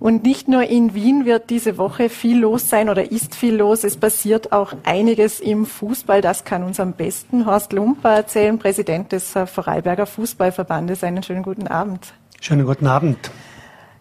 [0.00, 3.84] Und nicht nur in Wien wird diese Woche viel los sein oder ist viel los.
[3.84, 6.20] Es passiert auch einiges im Fußball.
[6.20, 11.04] Das kann uns am besten Horst Lumper erzählen, Präsident des Vorarlberger Fußballverbandes.
[11.04, 12.14] Einen schönen guten Abend.
[12.40, 13.30] Schönen guten Abend.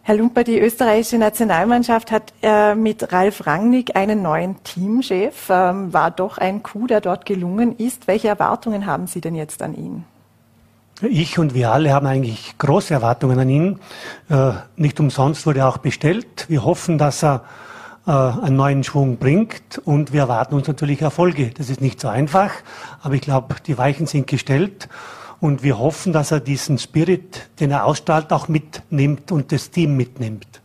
[0.06, 5.48] Herr Lumper, die österreichische Nationalmannschaft hat äh, mit Ralf Rangnick einen neuen Teamchef.
[5.50, 8.06] Ähm, war doch ein Coup, der dort gelungen ist.
[8.06, 10.04] Welche Erwartungen haben Sie denn jetzt an ihn?
[11.02, 13.80] Ich und wir alle haben eigentlich große Erwartungen an ihn.
[14.30, 16.50] Äh, nicht umsonst wurde er auch bestellt.
[16.50, 17.46] Wir hoffen, dass er
[18.06, 21.52] äh, einen neuen Schwung bringt und wir erwarten uns natürlich Erfolge.
[21.52, 22.52] Das ist nicht so einfach,
[23.02, 24.89] aber ich glaube, die Weichen sind gestellt.
[25.43, 29.97] Und wir hoffen, dass er diesen Spirit, den er ausstrahlt, auch mitnimmt und das Team
[29.97, 30.62] mitnimmt.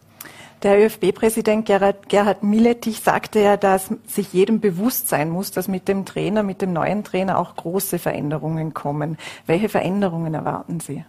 [0.63, 5.89] Der ÖFB-Präsident Gerhard, Gerhard Milletich sagte ja, dass sich jedem bewusst sein muss, dass mit
[5.89, 9.19] dem Trainer, mit dem neuen Trainer auch große Veränderungen kommen.
[9.47, 11.05] Welche Veränderungen erwarten Sie?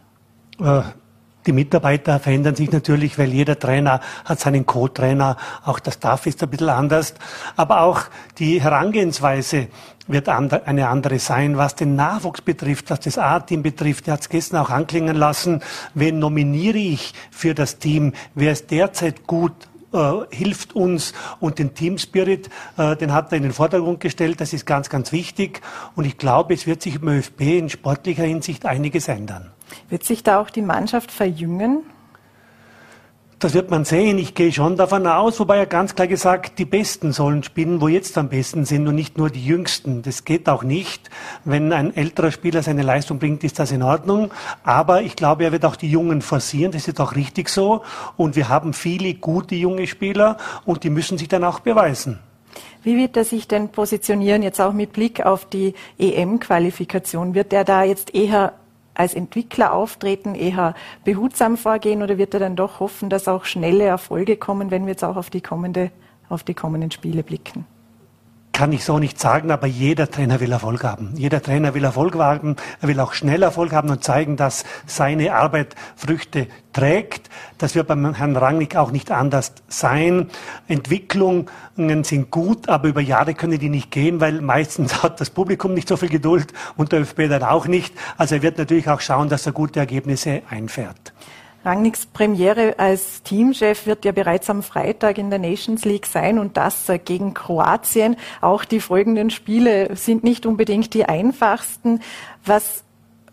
[0.59, 0.81] Äh,
[1.45, 5.37] Die Mitarbeiter verändern sich natürlich, weil jeder Trainer hat seinen Co-Trainer.
[5.63, 7.13] Auch das Staff ist ein bisschen anders.
[7.55, 8.01] Aber auch
[8.37, 9.67] die Herangehensweise
[10.07, 14.07] wird eine andere sein, was den Nachwuchs betrifft, was das A-Team betrifft.
[14.07, 15.61] Er hat es gestern auch anklingen lassen.
[15.93, 18.13] Wen nominiere ich für das Team?
[18.35, 19.53] Wer ist derzeit gut?
[19.91, 24.39] Äh, hilft uns und den Team Spirit, äh, den hat er in den Vordergrund gestellt.
[24.39, 25.61] Das ist ganz, ganz wichtig.
[25.95, 29.51] Und ich glaube, es wird sich im ÖFB in sportlicher Hinsicht einiges ändern.
[29.89, 31.83] Wird sich da auch die Mannschaft verjüngen?
[33.39, 34.17] Das wird man sehen.
[34.17, 37.87] Ich gehe schon davon aus, wobei er ganz klar gesagt, die Besten sollen spielen, wo
[37.87, 40.01] jetzt am besten sind und nicht nur die Jüngsten.
[40.01, 41.09] Das geht auch nicht.
[41.45, 44.31] Wenn ein älterer Spieler seine Leistung bringt, ist das in Ordnung.
[44.65, 46.73] Aber ich glaube, er wird auch die Jungen forcieren.
[46.73, 47.81] Das ist auch richtig so.
[48.17, 52.19] Und wir haben viele gute junge Spieler und die müssen sich dann auch beweisen.
[52.83, 57.35] Wie wird er sich denn positionieren, jetzt auch mit Blick auf die EM-Qualifikation?
[57.35, 58.51] Wird er da jetzt eher
[58.99, 63.85] als Entwickler auftreten, eher behutsam vorgehen oder wird er dann doch hoffen, dass auch schnelle
[63.85, 65.89] Erfolge kommen, wenn wir jetzt auch auf die kommende,
[66.27, 67.65] auf die kommenden Spiele blicken?
[68.59, 71.13] Kann ich so nicht sagen, aber jeder Trainer will Erfolg haben.
[71.15, 75.33] Jeder Trainer will Erfolg haben, er will auch schnell Erfolg haben und zeigen, dass seine
[75.33, 77.29] Arbeit Früchte trägt.
[77.57, 80.29] Das wird beim Herrn Rangnick auch nicht anders sein.
[80.67, 81.47] Entwicklungen
[82.03, 85.87] sind gut, aber über Jahre können die nicht gehen, weil meistens hat das Publikum nicht
[85.87, 87.93] so viel Geduld und der ÖFB dann auch nicht.
[88.17, 91.13] Also er wird natürlich auch schauen, dass er gute Ergebnisse einfährt.
[91.65, 96.55] Rangnicks Premiere als Teamchef wird ja bereits am Freitag in der Nations League sein und
[96.55, 98.15] das gegen Kroatien.
[98.39, 102.01] Auch die folgenden Spiele sind nicht unbedingt die einfachsten.
[102.45, 102.83] Was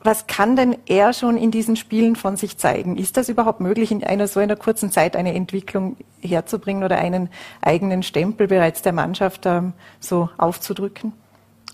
[0.06, 2.96] was kann denn er schon in diesen Spielen von sich zeigen?
[2.96, 7.28] Ist das überhaupt möglich, in einer so einer kurzen Zeit eine Entwicklung herzubringen oder einen
[7.60, 11.12] eigenen Stempel bereits der Mannschaft ähm, so aufzudrücken?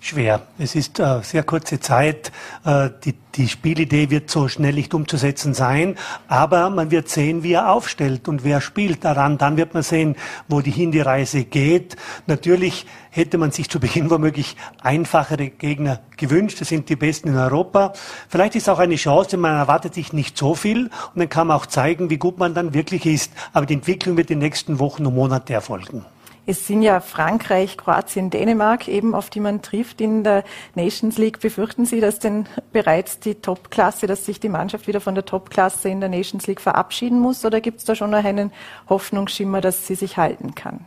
[0.02, 0.42] Schwer.
[0.58, 2.32] Es ist äh, sehr kurze Zeit.
[2.64, 7.52] Äh, die, die Spielidee wird so schnell nicht umzusetzen sein, aber man wird sehen, wie
[7.52, 9.38] er aufstellt und wer spielt daran.
[9.38, 10.16] Dann wird man sehen,
[10.48, 11.96] wo die Hinreise geht.
[12.26, 16.60] Natürlich hätte man sich zu Beginn womöglich einfachere Gegner gewünscht.
[16.60, 17.92] Das sind die Besten in Europa.
[18.28, 21.56] Vielleicht ist auch eine Chance, man erwartet sich nicht so viel und dann kann man
[21.56, 23.32] auch zeigen, wie gut man dann wirklich ist.
[23.52, 26.04] Aber die Entwicklung wird in den nächsten Wochen und Monaten erfolgen.
[26.44, 30.42] Es sind ja Frankreich, Kroatien, Dänemark eben, auf die man trifft in der
[30.74, 31.38] Nations League.
[31.38, 35.88] Befürchten Sie, dass denn bereits die Topklasse, dass sich die Mannschaft wieder von der Topklasse
[35.88, 37.44] in der Nations League verabschieden muss?
[37.44, 38.50] Oder gibt es da schon noch einen
[38.88, 40.84] Hoffnungsschimmer, dass sie sich halten kann?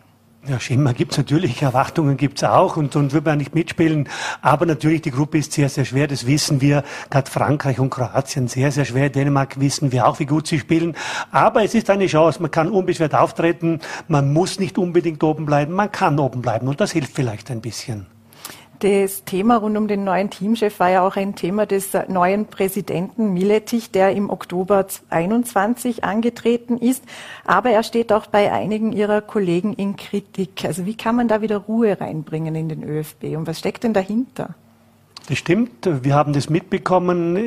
[0.48, 4.08] Ja, Schimmer gibt's natürlich, Erwartungen gibt's auch und, und wird man nicht mitspielen.
[4.44, 6.84] Aber natürlich, die Gruppe ist sehr, sehr schwer, das wissen wir.
[7.10, 9.10] Gerade Frankreich und Kroatien sehr, sehr schwer.
[9.10, 10.96] Dänemark wissen wir auch, wie gut sie spielen.
[11.32, 15.74] Aber es ist eine Chance, man kann unbeschwert auftreten, man muss nicht unbedingt oben bleiben,
[15.74, 18.06] man kann oben bleiben und das hilft vielleicht ein bisschen.
[18.80, 23.34] Das Thema rund um den neuen Teamchef war ja auch ein Thema des neuen Präsidenten
[23.34, 27.04] Miletich, der im Oktober 21 angetreten ist.
[27.46, 30.66] Aber er steht auch bei einigen ihrer Kollegen in Kritik.
[30.66, 33.36] Also wie kann man da wieder Ruhe reinbringen in den ÖFB?
[33.38, 34.56] Und was steckt denn dahinter?
[35.28, 36.04] Das stimmt.
[36.04, 37.38] Wir haben das mitbekommen.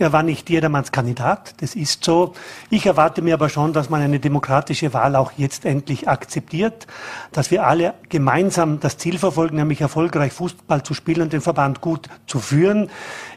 [0.00, 2.32] Er war nicht jedermanns Kandidat, das ist so.
[2.70, 6.86] Ich erwarte mir aber schon, dass man eine demokratische Wahl auch jetzt endlich akzeptiert,
[7.32, 11.82] dass wir alle gemeinsam das Ziel verfolgen, nämlich erfolgreich Fußball zu spielen und den Verband
[11.82, 12.88] gut zu führen.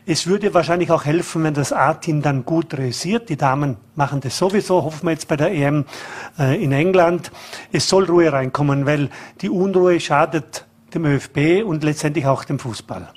[0.06, 3.28] Es würde wahrscheinlich auch helfen, wenn das A-Team dann gut realisiert.
[3.28, 5.84] Die Damen machen das sowieso, hoffen wir jetzt bei der EM
[6.40, 7.30] äh, in England.
[7.74, 9.10] Es soll Ruhe reinkommen, weil
[9.42, 13.10] die Unruhe schadet dem ÖFB und letztendlich auch dem Fußball.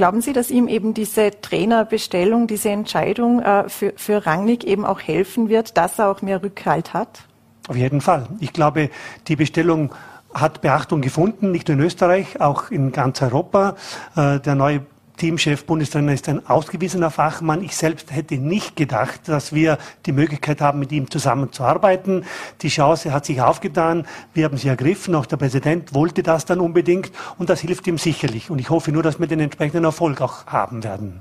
[0.00, 4.98] Glauben Sie, dass ihm eben diese Trainerbestellung, diese Entscheidung äh, für, für Rangnick eben auch
[4.98, 7.24] helfen wird, dass er auch mehr Rückhalt hat?
[7.68, 8.26] Auf jeden Fall.
[8.38, 8.88] Ich glaube,
[9.28, 9.92] die Bestellung
[10.32, 13.76] hat Beachtung gefunden, nicht nur in Österreich, auch in ganz Europa.
[14.16, 14.86] Äh, der neue
[15.20, 17.62] Teamchef, Bundestrainer ist ein ausgewiesener Fachmann.
[17.62, 22.24] Ich selbst hätte nicht gedacht, dass wir die Möglichkeit haben, mit ihm zusammenzuarbeiten.
[22.62, 24.06] Die Chance hat sich aufgetan.
[24.32, 25.14] Wir haben sie ergriffen.
[25.14, 27.12] Auch der Präsident wollte das dann unbedingt.
[27.36, 28.48] Und das hilft ihm sicherlich.
[28.48, 31.20] Und ich hoffe nur, dass wir den entsprechenden Erfolg auch haben werden.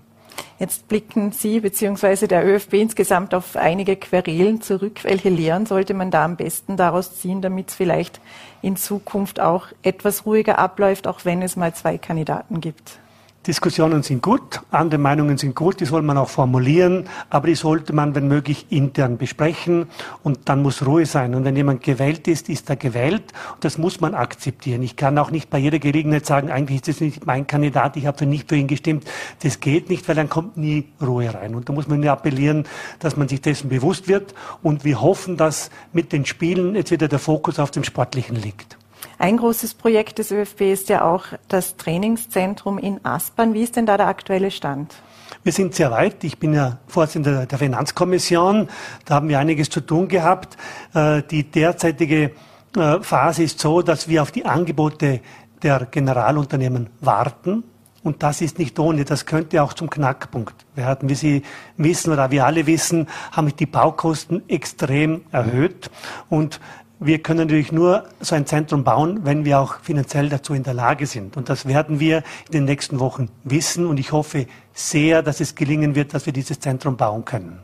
[0.60, 2.28] Jetzt blicken Sie bzw.
[2.28, 5.04] der ÖFB insgesamt auf einige Querelen zurück.
[5.04, 8.22] Welche Lehren sollte man da am besten daraus ziehen, damit es vielleicht
[8.62, 13.00] in Zukunft auch etwas ruhiger abläuft, auch wenn es mal zwei Kandidaten gibt?
[13.50, 17.94] Diskussionen sind gut, andere Meinungen sind gut, die soll man auch formulieren, aber die sollte
[17.94, 19.88] man, wenn möglich, intern besprechen
[20.22, 21.34] und dann muss Ruhe sein.
[21.34, 23.24] Und wenn jemand gewählt ist, ist er gewählt
[23.56, 24.84] und das muss man akzeptieren.
[24.84, 28.06] Ich kann auch nicht bei jeder Gelegenheit sagen, eigentlich ist das nicht mein Kandidat, ich
[28.06, 29.06] habe nicht für ihn gestimmt.
[29.42, 31.56] Das geht nicht, weil dann kommt nie Ruhe rein.
[31.56, 32.68] Und da muss man appellieren,
[33.00, 37.08] dass man sich dessen bewusst wird und wir hoffen, dass mit den Spielen jetzt wieder
[37.08, 38.78] der Fokus auf dem Sportlichen liegt.
[39.22, 43.54] Ein großes Projekt des ÖFB ist ja auch das Trainingszentrum in Aspern.
[43.54, 44.96] Wie ist denn da der aktuelle Stand?
[45.44, 46.24] Wir sind sehr weit.
[46.24, 48.70] Ich bin ja Vorsitzender der Finanzkommission.
[49.04, 50.56] Da haben wir einiges zu tun gehabt.
[50.94, 52.32] Äh, die derzeitige
[52.78, 55.20] äh, Phase ist so, dass wir auf die Angebote
[55.64, 57.66] der Generalunternehmen warten.
[58.02, 61.10] Und das ist nicht ohne, das könnte auch zum Knackpunkt werden.
[61.10, 61.44] Wie Sie
[61.76, 65.92] wissen oder wir alle wissen, haben sich die Baukosten extrem erhöht.
[66.30, 66.62] Und
[67.00, 70.74] wir können natürlich nur so ein Zentrum bauen, wenn wir auch finanziell dazu in der
[70.74, 71.38] Lage sind.
[71.38, 73.86] Und das werden wir in den nächsten Wochen wissen.
[73.86, 77.60] Und ich hoffe sehr, dass es gelingen wird, dass wir dieses Zentrum bauen können.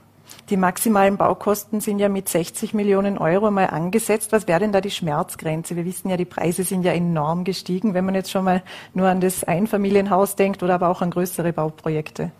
[0.50, 4.32] Die maximalen Baukosten sind ja mit 60 Millionen Euro mal angesetzt.
[4.32, 5.76] Was wäre denn da die Schmerzgrenze?
[5.76, 8.62] Wir wissen ja, die Preise sind ja enorm gestiegen, wenn man jetzt schon mal
[8.94, 12.32] nur an das Einfamilienhaus denkt oder aber auch an größere Bauprojekte.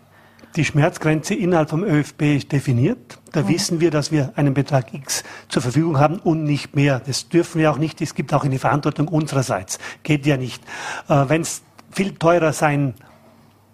[0.56, 3.18] Die Schmerzgrenze innerhalb vom ÖFB ist definiert.
[3.32, 3.48] Da mhm.
[3.48, 7.00] wissen wir, dass wir einen Betrag X zur Verfügung haben und nicht mehr.
[7.04, 8.00] Das dürfen wir auch nicht.
[8.00, 9.78] Es gibt auch eine Verantwortung unsererseits.
[10.02, 10.62] Geht ja nicht.
[11.08, 12.94] Äh, Wenn es viel teurer sein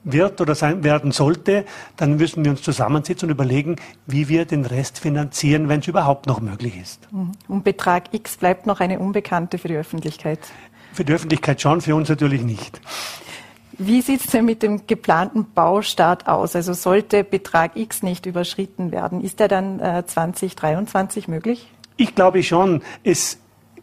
[0.04, 1.64] wird oder sein werden sollte,
[1.96, 6.26] dann müssen wir uns zusammensetzen und überlegen, wie wir den Rest finanzieren, wenn es überhaupt
[6.26, 7.12] noch möglich ist.
[7.12, 7.30] Mhm.
[7.46, 10.40] Und Betrag X bleibt noch eine Unbekannte für die Öffentlichkeit?
[10.92, 12.80] Für die Öffentlichkeit schon, für uns natürlich nicht.
[13.78, 16.54] Wie sieht es denn mit dem geplanten Baustart aus?
[16.54, 21.68] Also sollte Betrag X nicht überschritten werden, ist der dann äh, 2023 möglich?
[21.96, 22.82] Ich glaube schon.
[23.02, 23.38] Es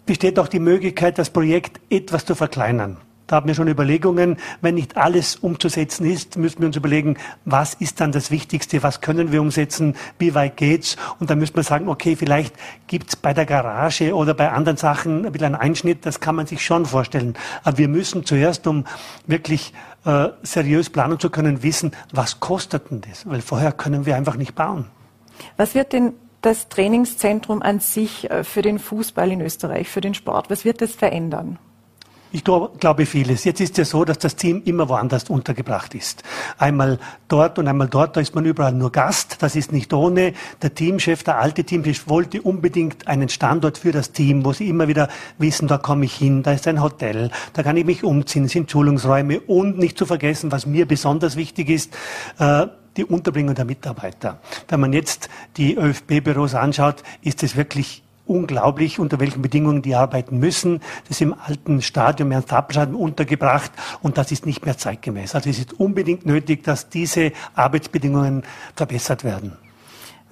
[0.06, 2.98] besteht auch die Möglichkeit, das Projekt etwas zu verkleinern.
[3.30, 4.38] Da haben wir schon Überlegungen.
[4.60, 9.02] Wenn nicht alles umzusetzen ist, müssen wir uns überlegen, was ist dann das Wichtigste, was
[9.02, 10.98] können wir umsetzen, wie weit geht's?
[11.20, 12.56] Und dann müssen wir sagen, okay, vielleicht
[12.88, 16.48] gibt's bei der Garage oder bei anderen Sachen ein bisschen einen Einschnitt, das kann man
[16.48, 17.36] sich schon vorstellen.
[17.64, 18.86] Aber wir müssen zuerst, um
[19.28, 19.74] wirklich
[20.06, 23.30] äh, seriös planen zu können, wissen, was kostet denn das?
[23.30, 24.86] Weil vorher können wir einfach nicht bauen.
[25.56, 30.16] Was wird denn das Trainingszentrum an sich äh, für den Fußball in Österreich, für den
[30.16, 31.60] Sport, was wird das verändern?
[32.32, 33.44] Ich glaube vieles.
[33.44, 36.22] Jetzt ist ja so, dass das Team immer woanders untergebracht ist.
[36.60, 39.38] Einmal dort und einmal dort, da ist man überall nur Gast.
[39.40, 40.34] Das ist nicht ohne.
[40.62, 44.88] Der Teamchef, der alte Teamchef wollte unbedingt einen Standort für das Team, wo sie immer
[44.88, 48.46] wieder wissen, da komme ich hin, da ist ein Hotel, da kann ich mich umziehen,
[48.46, 51.96] es sind Schulungsräume und nicht zu vergessen, was mir besonders wichtig ist,
[52.38, 54.40] äh, die Unterbringung der Mitarbeiter.
[54.68, 60.40] Wenn man jetzt die ÖFB-Büros anschaut, ist es wirklich unglaublich, unter welchen Bedingungen die arbeiten
[60.40, 60.80] müssen.
[61.04, 65.36] Das ist im alten Stadion, Ernst Happelstadion untergebracht und das ist nicht mehr zeitgemäß.
[65.36, 68.44] Also es ist unbedingt nötig, dass diese Arbeitsbedingungen
[68.76, 69.58] verbessert werden.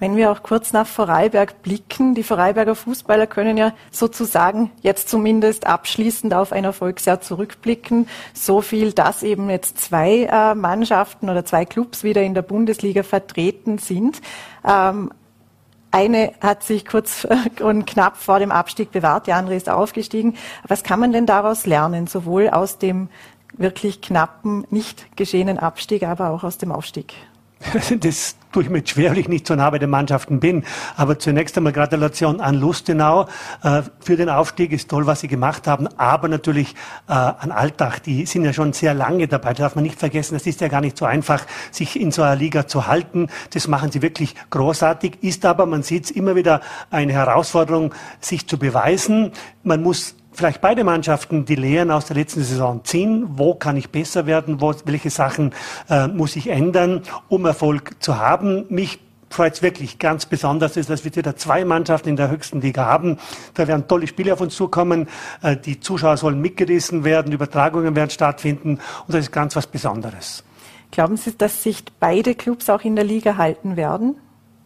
[0.00, 5.66] Wenn wir auch kurz nach Vorarlberg blicken, die Vorarlberger Fußballer können ja sozusagen jetzt zumindest
[5.66, 8.08] abschließend auf ein Erfolgsjahr zurückblicken.
[8.32, 13.02] So viel, dass eben jetzt zwei äh, Mannschaften oder zwei Clubs wieder in der Bundesliga
[13.02, 14.20] vertreten sind.
[14.64, 15.10] Ähm,
[15.90, 17.26] eine hat sich kurz
[17.60, 20.36] und knapp vor dem Abstieg bewahrt, die andere ist aufgestiegen.
[20.66, 23.08] Was kann man denn daraus lernen, sowohl aus dem
[23.54, 27.14] wirklich knappen, nicht geschehenen Abstieg, aber auch aus dem Aufstieg?
[28.00, 30.64] Das tue ich mir schwer, weil ich nicht so nah bei den Mannschaften bin.
[30.96, 33.26] Aber zunächst einmal Gratulation an Lustenau
[33.62, 34.72] äh, für den Aufstieg.
[34.72, 35.86] Ist toll, was sie gemacht haben.
[35.98, 36.74] Aber natürlich
[37.08, 38.02] äh, an Alltag.
[38.04, 39.52] Die sind ja schon sehr lange dabei.
[39.52, 42.22] Da darf man nicht vergessen, das ist ja gar nicht so einfach, sich in so
[42.22, 43.28] einer Liga zu halten.
[43.52, 45.22] Das machen sie wirklich großartig.
[45.22, 49.32] Ist aber, man sieht es immer wieder eine Herausforderung, sich zu beweisen.
[49.62, 53.26] Man muss vielleicht beide Mannschaften die Lehren aus der letzten Saison ziehen.
[53.30, 54.60] Wo kann ich besser werden?
[54.60, 55.52] Wo, welche Sachen
[55.90, 58.64] äh, muss ich ändern, um Erfolg zu haben?
[58.68, 62.60] Mich freut es wirklich ganz besonders, ist, dass wir wieder zwei Mannschaften in der höchsten
[62.60, 63.18] Liga haben.
[63.54, 65.08] Da werden tolle Spiele auf uns zukommen.
[65.42, 70.44] Äh, die Zuschauer sollen mitgerissen werden, Übertragungen werden stattfinden und das ist ganz was Besonderes.
[70.92, 74.14] Glauben Sie, dass sich beide Clubs auch in der Liga halten werden?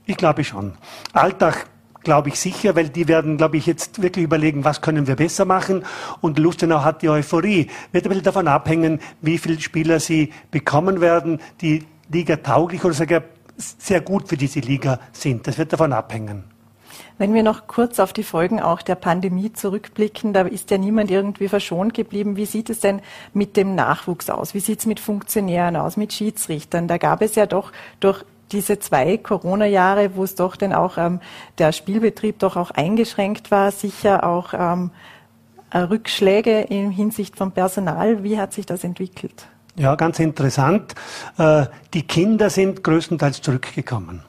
[0.04, 0.74] Ich glaube schon.
[1.12, 1.66] Alltag
[2.04, 5.44] glaube ich sicher, weil die werden, glaube ich, jetzt wirklich überlegen, was können wir besser
[5.44, 5.84] machen.
[6.20, 7.68] Und Lustenau hat die Euphorie.
[7.92, 12.94] Wird ein bisschen davon abhängen, wie viele Spieler sie bekommen werden, die Liga tauglich oder
[12.94, 13.22] sogar
[13.56, 15.46] sehr gut für diese Liga sind.
[15.46, 16.44] Das wird davon abhängen.
[17.18, 21.10] Wenn wir noch kurz auf die Folgen auch der Pandemie zurückblicken, da ist ja niemand
[21.10, 22.36] irgendwie verschont geblieben.
[22.36, 23.00] Wie sieht es denn
[23.32, 24.54] mit dem Nachwuchs aus?
[24.54, 26.88] Wie sieht es mit Funktionären aus, mit Schiedsrichtern?
[26.88, 31.20] Da gab es ja doch durch diese zwei Corona-Jahre, wo es doch dann auch ähm,
[31.58, 34.90] der Spielbetrieb doch auch eingeschränkt war, sicher auch ähm,
[35.70, 38.22] äh, Rückschläge in Hinsicht vom Personal.
[38.22, 39.46] Wie hat sich das entwickelt?
[39.76, 40.94] Ja, ganz interessant.
[41.38, 44.22] Äh, die Kinder sind größtenteils zurückgekommen.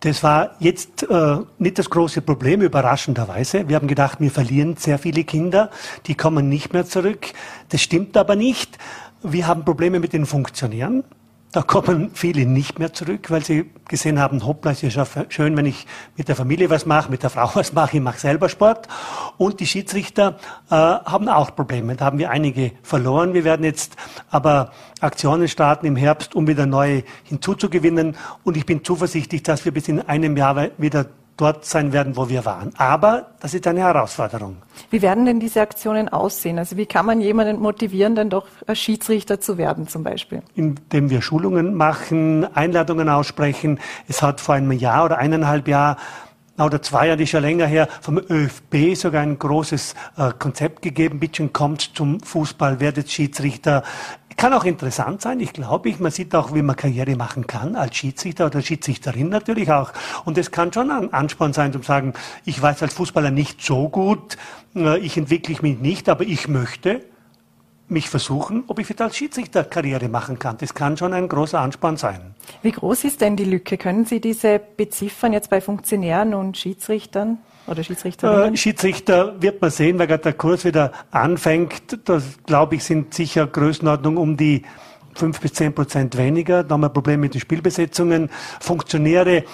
[0.00, 3.66] Das war jetzt äh, nicht das große Problem, überraschenderweise.
[3.68, 5.70] Wir haben gedacht, wir verlieren sehr viele Kinder,
[6.06, 7.32] die kommen nicht mehr zurück.
[7.70, 8.76] Das stimmt aber nicht.
[9.22, 11.04] Wir haben Probleme mit den Funktionären.
[11.54, 15.56] Da kommen viele nicht mehr zurück, weil sie gesehen haben, hoppla, es ist ja schön,
[15.56, 15.86] wenn ich
[16.16, 18.88] mit der Familie was mache, mit der Frau was mache, ich mache selber Sport.
[19.38, 20.36] Und die Schiedsrichter
[20.68, 21.94] äh, haben auch Probleme.
[21.94, 23.34] Da haben wir einige verloren.
[23.34, 23.94] Wir werden jetzt
[24.30, 28.16] aber Aktionen starten im Herbst, um wieder neue hinzuzugewinnen.
[28.42, 32.28] Und ich bin zuversichtlich, dass wir bis in einem Jahr wieder dort sein werden, wo
[32.28, 32.70] wir waren.
[32.76, 34.56] Aber das ist eine Herausforderung.
[34.90, 36.58] Wie werden denn diese Aktionen aussehen?
[36.58, 40.42] Also wie kann man jemanden motivieren, dann doch Schiedsrichter zu werden zum Beispiel?
[40.54, 43.80] Indem wir Schulungen machen, Einladungen aussprechen.
[44.08, 45.96] Es hat vor einem Jahr oder eineinhalb Jahr
[46.58, 51.18] oder zwei Jahre, ist ja länger her, vom ÖFB sogar ein großes äh, Konzept gegeben.
[51.18, 53.82] Bitte kommt zum Fußball, werdet Schiedsrichter.
[54.36, 56.00] Kann auch interessant sein, ich glaube ich.
[56.00, 59.92] Man sieht auch, wie man Karriere machen kann, als Schiedsrichter oder Schiedsrichterin natürlich auch.
[60.24, 62.14] Und es kann schon ein Ansporn sein, zu sagen,
[62.44, 64.36] ich weiß als Fußballer nicht so gut,
[64.74, 67.02] äh, ich entwickle mich nicht, aber ich möchte
[67.88, 70.56] mich versuchen, ob ich wieder als Schiedsrichter Karriere machen kann.
[70.58, 72.34] Das kann schon ein großer Ansporn sein.
[72.62, 73.76] Wie groß ist denn die Lücke?
[73.76, 77.38] Können Sie diese beziffern jetzt bei Funktionären und Schiedsrichtern?
[77.66, 78.54] Oder Schiedsrichterinnen?
[78.54, 81.98] Äh, Schiedsrichter wird man sehen, weil gerade der Kurs wieder anfängt.
[82.08, 84.62] Das, glaube ich, sind sicher Größenordnung um die
[85.14, 86.64] fünf bis zehn Prozent weniger.
[86.64, 88.30] Da haben wir Probleme mit den Spielbesetzungen.
[88.60, 89.44] Funktionäre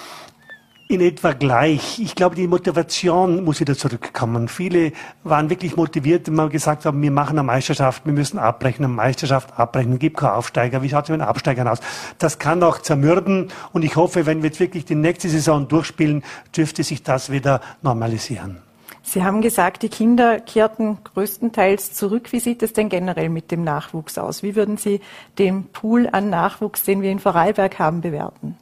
[0.91, 1.99] in etwa gleich.
[1.99, 4.47] Ich glaube, die Motivation muss wieder zurückkommen.
[4.47, 4.91] Viele
[5.23, 8.93] waren wirklich motiviert, wenn wir gesagt haben, wir machen eine Meisterschaft, wir müssen abbrechen, eine
[8.93, 10.81] Meisterschaft abbrechen, gibt keinen Aufsteiger.
[10.81, 11.79] Wie schaut es mit den Absteigern aus?
[12.17, 16.23] Das kann auch zermürben und ich hoffe, wenn wir jetzt wirklich die nächste Saison durchspielen,
[16.55, 18.57] dürfte sich das wieder normalisieren.
[19.03, 22.31] Sie haben gesagt, die Kinder kehrten größtenteils zurück.
[22.31, 24.43] Wie sieht es denn generell mit dem Nachwuchs aus?
[24.43, 25.01] Wie würden Sie
[25.39, 28.57] den Pool an Nachwuchs, den wir in Vorarlberg haben, bewerten?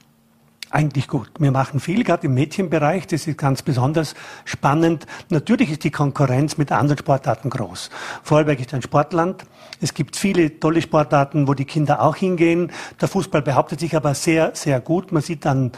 [0.72, 1.30] Eigentlich gut.
[1.40, 3.08] Wir machen viel, gerade im Mädchenbereich.
[3.08, 4.14] Das ist ganz besonders
[4.46, 5.06] spannend.
[5.30, 7.90] Natürlich ist die Konkurrenz mit anderen Sportarten groß.
[8.24, 9.46] Vorarlberg ist ein Sportland.
[9.82, 12.72] Es gibt viele tolle Sportarten, wo die Kinder auch hingehen.
[13.02, 15.12] Der Fußball behauptet sich aber sehr, sehr gut.
[15.12, 15.72] Man sieht an,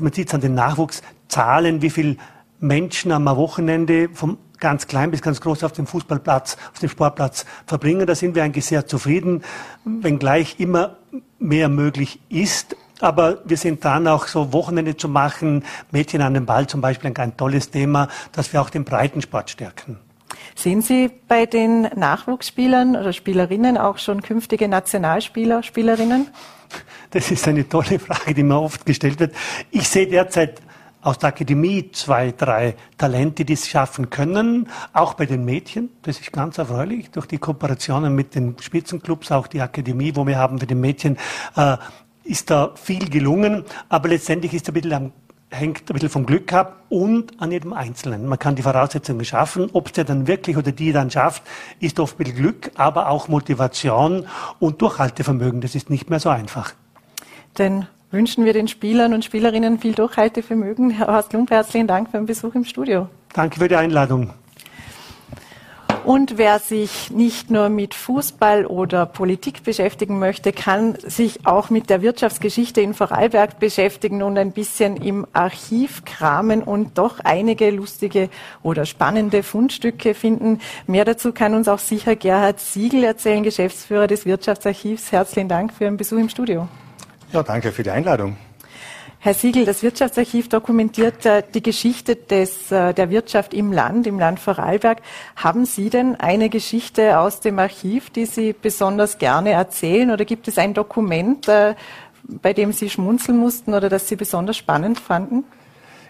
[0.00, 2.16] man sieht an den Nachwuchszahlen, wie viel
[2.58, 7.44] Menschen am Wochenende vom ganz klein bis ganz groß auf dem Fußballplatz, auf dem Sportplatz
[7.66, 8.06] verbringen.
[8.06, 9.42] Da sind wir eigentlich sehr zufrieden,
[9.84, 10.96] wenngleich immer
[11.38, 12.76] mehr möglich ist.
[13.04, 15.62] Aber wir sind dran, auch so Wochenende zu machen.
[15.90, 19.50] Mädchen an den Ball zum Beispiel ein ganz tolles Thema, dass wir auch den Breitensport
[19.50, 19.98] stärken.
[20.54, 26.28] Sehen Sie bei den Nachwuchsspielern oder Spielerinnen auch schon künftige Nationalspieler, Spielerinnen?
[27.10, 29.34] Das ist eine tolle Frage, die mir oft gestellt wird.
[29.70, 30.62] Ich sehe derzeit
[31.02, 35.90] aus der Akademie zwei, drei Talente, die es schaffen können, auch bei den Mädchen.
[36.00, 40.38] Das ist ganz erfreulich durch die Kooperationen mit den Spitzenclubs, auch die Akademie, wo wir
[40.38, 41.18] haben für die Mädchen
[41.56, 41.76] äh,
[42.24, 45.12] ist da viel gelungen, aber letztendlich ist ein bisschen am
[45.54, 48.26] hängt ein bisschen vom Glück ab und an jedem Einzelnen.
[48.26, 49.70] Man kann die Voraussetzungen schaffen.
[49.72, 51.42] Ob es der dann wirklich oder die dann schafft,
[51.80, 54.26] ist oft bisschen Glück, aber auch Motivation
[54.58, 55.60] und Durchhaltevermögen.
[55.60, 56.74] Das ist nicht mehr so einfach.
[57.54, 60.90] Dann wünschen wir den Spielern und Spielerinnen viel Durchhaltevermögen.
[60.90, 63.08] Herr Horst Lump, herzlichen Dank für den Besuch im Studio.
[63.32, 64.30] Danke für die Einladung.
[66.04, 71.88] Und wer sich nicht nur mit Fußball oder Politik beschäftigen möchte, kann sich auch mit
[71.88, 78.28] der Wirtschaftsgeschichte in Vorarlberg beschäftigen und ein bisschen im Archiv kramen und doch einige lustige
[78.62, 80.60] oder spannende Fundstücke finden.
[80.86, 85.10] Mehr dazu kann uns auch sicher Gerhard Siegel erzählen, Geschäftsführer des Wirtschaftsarchivs.
[85.10, 86.68] Herzlichen Dank für den Besuch im Studio.
[87.32, 88.36] Ja, danke für die Einladung.
[89.24, 94.18] Herr Siegel, das Wirtschaftsarchiv dokumentiert äh, die Geschichte des, äh, der Wirtschaft im Land, im
[94.18, 95.00] Land Vorarlberg.
[95.34, 100.10] Haben Sie denn eine Geschichte aus dem Archiv, die Sie besonders gerne erzählen?
[100.10, 101.74] Oder gibt es ein Dokument, äh,
[102.24, 105.44] bei dem Sie schmunzeln mussten oder das Sie besonders spannend fanden?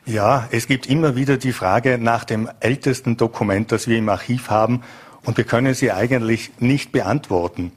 [0.06, 4.50] Ja, es gibt immer wieder die Frage nach dem ältesten Dokument, das wir im Archiv
[4.50, 4.82] haben.
[5.24, 7.70] Und wir können sie eigentlich nicht beantworten.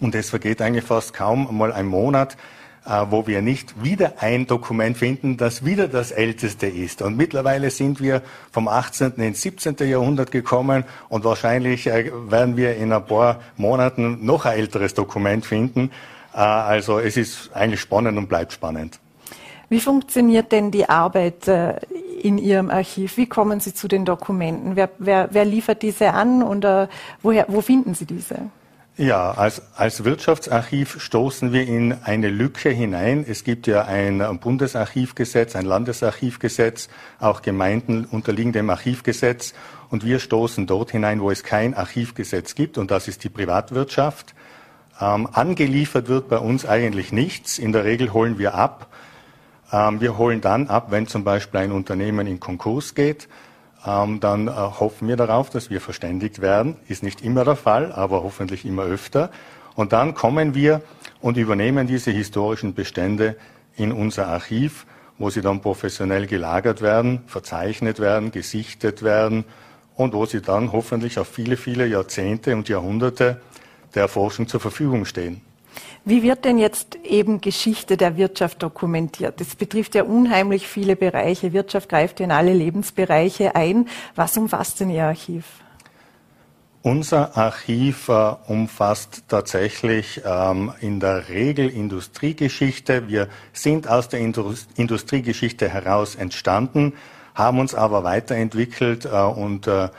[0.00, 2.36] Und es vergeht eigentlich fast kaum mal ein Monat,
[2.84, 7.02] wo wir nicht wieder ein Dokument finden, das wieder das älteste ist.
[7.02, 9.12] Und mittlerweile sind wir vom 18.
[9.16, 9.76] ins 17.
[9.80, 15.44] Jahrhundert gekommen und wahrscheinlich äh, werden wir in ein paar Monaten noch ein älteres Dokument
[15.44, 15.90] finden.
[16.32, 18.98] Äh, also es ist eigentlich spannend und bleibt spannend.
[19.68, 23.16] Wie funktioniert denn die Arbeit in Ihrem Archiv?
[23.16, 24.74] Wie kommen Sie zu den Dokumenten?
[24.74, 26.66] Wer, wer, wer liefert diese an und
[27.22, 28.50] woher, wo finden Sie diese?
[28.96, 33.24] Ja, als, als Wirtschaftsarchiv stoßen wir in eine Lücke hinein.
[33.26, 36.88] Es gibt ja ein Bundesarchivgesetz, ein Landesarchivgesetz,
[37.18, 39.54] auch Gemeinden unterliegen dem Archivgesetz.
[39.88, 44.34] Und wir stoßen dort hinein, wo es kein Archivgesetz gibt, und das ist die Privatwirtschaft.
[45.00, 47.58] Ähm, angeliefert wird bei uns eigentlich nichts.
[47.58, 48.92] In der Regel holen wir ab.
[49.72, 53.28] Ähm, wir holen dann ab, wenn zum Beispiel ein Unternehmen in Konkurs geht
[53.84, 56.76] dann äh, hoffen wir darauf, dass wir verständigt werden.
[56.88, 59.30] Ist nicht immer der Fall, aber hoffentlich immer öfter.
[59.74, 60.82] Und dann kommen wir
[61.20, 63.36] und übernehmen diese historischen Bestände
[63.76, 64.86] in unser Archiv,
[65.18, 69.44] wo sie dann professionell gelagert werden, verzeichnet werden, gesichtet werden
[69.94, 73.40] und wo sie dann hoffentlich auf viele, viele Jahrzehnte und Jahrhunderte
[73.94, 75.40] der Forschung zur Verfügung stehen.
[76.04, 79.40] Wie wird denn jetzt eben Geschichte der Wirtschaft dokumentiert?
[79.40, 81.52] Das betrifft ja unheimlich viele Bereiche.
[81.52, 83.86] Wirtschaft greift in alle Lebensbereiche ein.
[84.14, 85.44] Was umfasst denn Ihr Archiv?
[86.82, 93.06] Unser Archiv äh, umfasst tatsächlich ähm, in der Regel Industriegeschichte.
[93.06, 96.94] Wir sind aus der Indust Industriegeschichte heraus entstanden,
[97.34, 99.90] haben uns aber weiterentwickelt äh, und äh,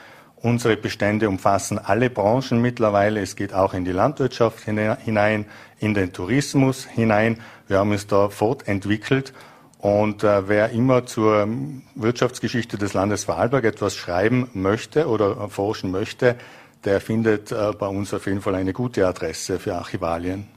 [0.41, 3.21] unsere Bestände umfassen alle Branchen mittlerweile.
[3.21, 5.45] Es geht auch in die Landwirtschaft hinein,
[5.79, 7.39] in den Tourismus hinein.
[7.67, 9.33] Wir haben uns da fortentwickelt.
[9.79, 11.47] Und äh, wer immer zur
[11.95, 16.35] Wirtschaftsgeschichte des Landes Vorarlberg etwas schreiben möchte oder forschen möchte,
[16.85, 20.47] der findet äh, bei uns auf jeden Fall eine gute Adresse für Archivalien.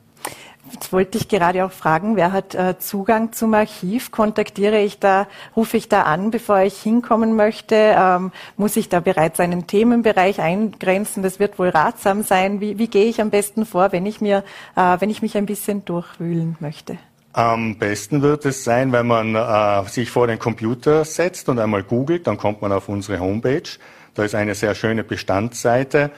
[0.73, 4.11] Jetzt wollte ich gerade auch fragen, wer hat äh, Zugang zum Archiv?
[4.11, 7.75] Kontaktiere ich da, rufe ich da an, bevor ich hinkommen möchte?
[7.75, 11.23] Ähm, muss ich da bereits einen Themenbereich eingrenzen?
[11.23, 12.61] Das wird wohl ratsam sein.
[12.61, 14.43] Wie, wie gehe ich am besten vor, wenn ich mir,
[14.75, 16.97] äh, wenn ich mich ein bisschen durchwühlen möchte?
[17.35, 21.83] Am besten wird es sein, wenn man äh, sich vor den Computer setzt und einmal
[21.83, 23.69] googelt, dann kommt man auf unsere Homepage.
[24.15, 26.11] Da ist eine sehr schöne Bestandsseite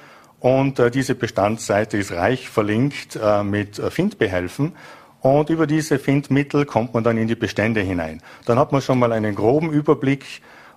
[0.47, 4.77] und äh, diese Bestandsseite ist reich verlinkt äh, mit äh, Findbehelfen.
[5.21, 8.23] Und über diese Findmittel kommt man dann in die Bestände hinein.
[8.45, 10.25] Dann hat man schon mal einen groben Überblick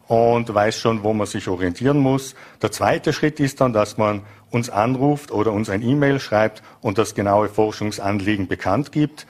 [0.07, 2.33] und weiß schon, wo man sich orientieren muss.
[2.63, 6.97] Der zweite Schritt ist dann, dass man uns anruft oder uns ein E-Mail schreibt und
[6.97, 9.27] das genaue Forschungsanliegen bekannt gibt.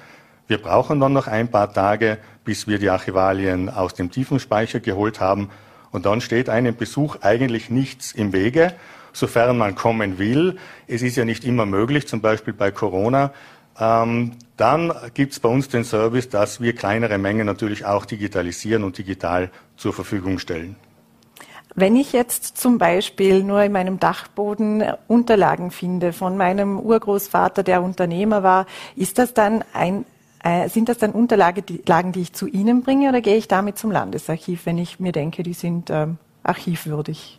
[0.47, 5.19] Wir brauchen dann noch ein paar Tage, bis wir die Archivalien aus dem Tiefenspeicher geholt
[5.19, 5.49] haben
[5.91, 8.73] und dann steht einem Besuch eigentlich nichts im Wege,
[9.19, 10.57] sofern man kommen will.
[10.87, 13.31] Es ist ja nicht immer möglich, zum Beispiel bei Corona.
[13.79, 18.83] Ähm, dann gibt es bei uns den Service, dass wir kleinere Mengen natürlich auch digitalisieren
[18.83, 20.75] und digital zur Verfügung stellen.
[21.75, 27.83] Wenn ich jetzt zum Beispiel nur in meinem Dachboden Unterlagen finde von meinem Urgroßvater, der
[27.83, 28.65] Unternehmer war,
[28.95, 30.05] ist das dann ein
[30.43, 31.83] äh, sind das dann Unterlagen, die,
[32.19, 35.53] ich zu Ihnen bringe oder gehe ich damit zum Landesarchiv, wenn ich mir denke, die
[35.53, 37.38] sind ähm, archivwürdig?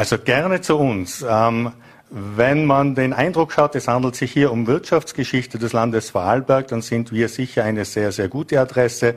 [0.00, 1.22] Also gerne zu uns.
[1.28, 1.72] Ähm,
[2.08, 6.80] wenn man den Eindruck hat, es handelt sich hier um Wirtschaftsgeschichte des Landes Vorarlberg, dann
[6.80, 9.16] sind wir sicher eine sehr, sehr gute Adresse.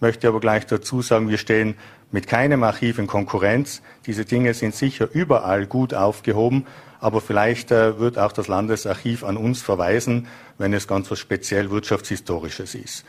[0.00, 1.76] Möchte aber gleich dazu sagen, wir stehen
[2.10, 3.80] mit keinem Archiv in Konkurrenz.
[4.06, 6.66] Diese Dinge sind sicher überall gut aufgehoben,
[6.98, 10.26] aber vielleicht äh, wird auch das Landesarchiv an uns verweisen,
[10.58, 13.04] wenn es ganz was speziell Wirtschaftshistorisches ist.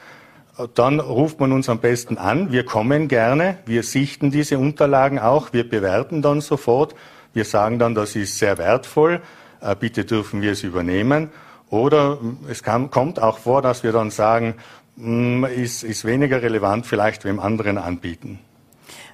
[0.76, 2.52] Dann ruft man uns am besten an.
[2.52, 3.58] Wir kommen gerne.
[3.66, 5.54] Wir sichten diese Unterlagen auch.
[5.54, 6.94] Wir bewerten dann sofort.
[7.36, 9.22] Wir sagen dann, das ist sehr wertvoll.
[9.60, 11.30] Äh, bitte dürfen wir es übernehmen.
[11.70, 12.18] Oder
[12.50, 14.56] es kann, kommt auch vor, dass wir dann sagen,
[14.98, 18.40] hm, ist, ist weniger relevant, vielleicht wem anderen anbieten.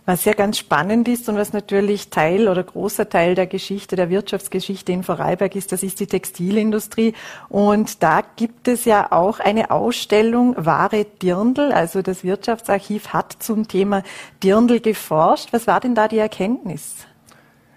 [0.05, 4.09] Was ja ganz spannend ist und was natürlich Teil oder großer Teil der Geschichte, der
[4.09, 7.13] Wirtschaftsgeschichte in Vorarlberg ist, das ist die Textilindustrie.
[7.49, 11.71] Und da gibt es ja auch eine Ausstellung Wahre Dirndl.
[11.71, 14.03] Also das Wirtschaftsarchiv hat zum Thema
[14.43, 15.53] Dirndl geforscht.
[15.53, 17.05] Was war denn da die Erkenntnis?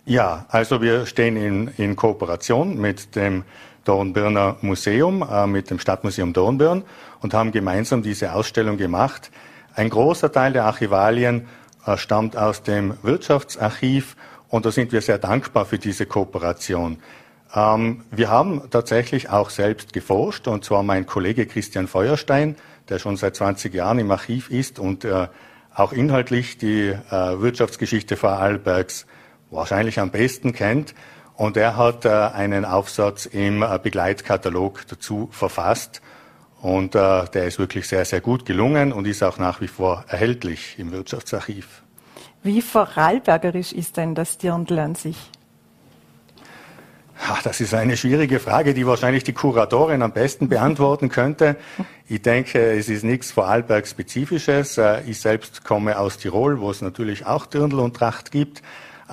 [0.07, 3.43] Ja, also wir stehen in, in Kooperation mit dem
[3.85, 6.83] Dornbirner Museum, äh, mit dem Stadtmuseum Dornbirn
[7.23, 9.31] und haben gemeinsam diese Ausstellung gemacht.
[9.75, 11.49] Ein großer Teil der Archivalien
[11.87, 14.17] äh, stammt aus dem Wirtschaftsarchiv
[14.49, 16.99] und da sind wir sehr dankbar für diese Kooperation.
[17.55, 22.57] Ähm, wir haben tatsächlich auch selbst geforscht und zwar mein Kollege Christian Feuerstein,
[22.91, 25.29] der schon seit 20 Jahren im Archiv ist und äh,
[25.75, 29.07] auch inhaltlich die äh, Wirtschaftsgeschichte Vorarlbergs
[29.51, 30.95] wahrscheinlich am besten kennt.
[31.37, 36.01] Und er hat einen Aufsatz im Begleitkatalog dazu verfasst.
[36.63, 40.05] Und äh, der ist wirklich sehr, sehr gut gelungen und ist auch nach wie vor
[40.09, 41.83] erhältlich im Wirtschaftsarchiv.
[42.43, 45.31] Wie vorarlbergerisch ist denn das Dirndl an sich?
[47.27, 51.57] Ach, das ist eine schwierige Frage, die wahrscheinlich die Kuratorin am besten beantworten könnte.
[52.09, 54.79] Ich denke, es ist nichts Vorarlberg-spezifisches.
[54.79, 58.63] Äh, ich selbst komme aus Tirol, wo es natürlich auch Dirndl und Tracht gibt.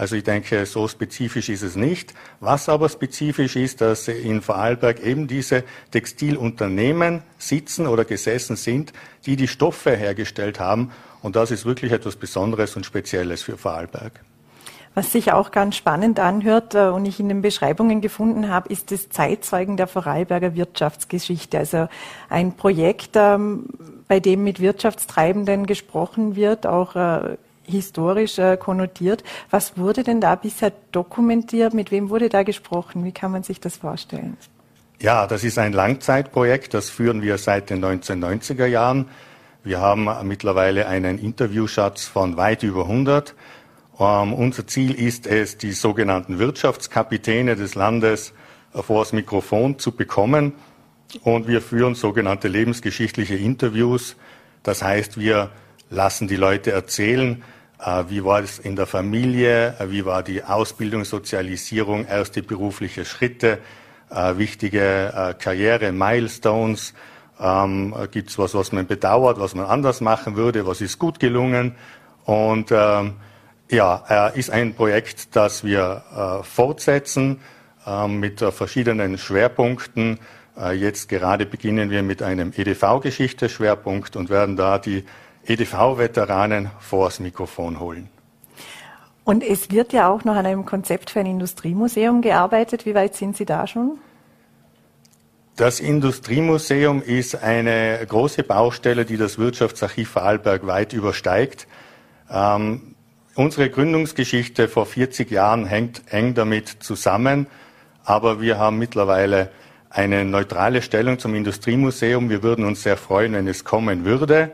[0.02, 2.16] Also ich denke, so spezifisch ist es nicht.
[2.40, 8.94] Was aber spezifisch ist, dass in Vorarlberg eben diese Textilunternehmen sitzen oder gesessen sind,
[9.28, 10.90] die die Stoffe hergestellt haben.
[11.22, 14.14] Und das ist wirklich etwas Besonderes und Spezielles für Vorarlberg.
[14.96, 18.90] Was sich auch ganz spannend anhört äh, und ich in den Beschreibungen gefunden habe, ist
[18.90, 21.60] das Zeitzeugen der Vorarlberger Wirtschaftsgeschichte.
[21.60, 21.88] Also
[22.28, 23.68] ein Projekt, ähm,
[24.08, 27.38] bei dem mit Wirtschaftstreibenden gesprochen wird, auch äh,
[27.72, 29.24] historisch äh, konnotiert.
[29.50, 31.74] Was wurde denn da bisher dokumentiert?
[31.74, 33.04] Mit wem wurde da gesprochen?
[33.06, 34.38] Wie kann man sich das vorstellen?
[35.00, 39.08] Ja, das ist ein Langzeitprojekt, das führen wir seit den 1990er Jahren.
[39.64, 43.34] Wir haben mittlerweile einen Interviewschatz von weit über 100.
[44.00, 48.34] Ähm, unser Ziel ist es, die sogenannten Wirtschaftskapitäne des Landes
[48.74, 50.54] vor das Mikrofon zu bekommen.
[51.24, 54.16] Und wir führen sogenannte lebensgeschichtliche Interviews.
[54.64, 55.50] Das heißt, wir
[55.90, 57.61] lassen die Leute erzählen, äh,
[58.10, 63.58] wie war es in der Familie, äh, wie war die Ausbildung, Sozialisierung, erste berufliche Schritte,
[64.12, 66.94] äh, wichtige Karriere, Milestones.
[67.40, 71.20] Ähm, Gibt es was, was man bedauert, was man anders machen würde, was ist gut
[71.20, 71.76] gelungen?
[72.26, 73.16] Und ähm,
[73.72, 77.40] ja, ist ein Projekt, das wir fortsetzen
[77.88, 80.20] ähm, mit verschiedenen Schwerpunkten.
[80.76, 85.06] Jetzt gerade beginnen wir mit einem EDV-Geschichte-Schwerpunkt und werden da die
[85.46, 88.10] EDV-Veteranen vors Mikrofon holen.
[89.24, 92.86] Und es wird ja auch noch an einem Konzept für ein Industriemuseum gearbeitet.
[92.86, 94.00] Wie weit sind Sie da schon?
[95.56, 101.68] Das Industriemuseum ist eine große Baustelle, die das Wirtschaftsarchiv Vorarlberg weit übersteigt.
[102.32, 102.96] Ähm,
[103.36, 107.48] unsere Gründungsgeschichte vor 40 Jahren hängt eng damit zusammen,
[108.04, 109.52] aber wir haben mittlerweile
[109.90, 112.30] eine neutrale Stellung zum Industriemuseum.
[112.30, 114.52] Wir würden uns sehr freuen, wenn es kommen würde.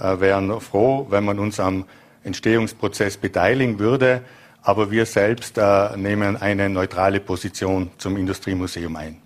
[0.00, 1.84] Äh, wären froh, wenn man uns am
[2.24, 4.22] Entstehungsprozess beteiligen würde.
[4.62, 9.16] Aber wir selbst äh, nehmen eine neutrale Position zum Industriemuseum ein.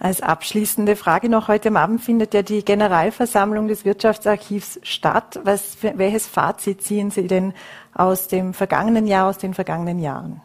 [0.00, 5.40] Als abschließende Frage noch heute Abend findet ja die Generalversammlung des Wirtschaftsarchivs statt.
[5.42, 7.52] Was, welches Fazit ziehen Sie denn
[7.94, 10.40] aus dem vergangenen Jahr, aus den vergangenen Jahren?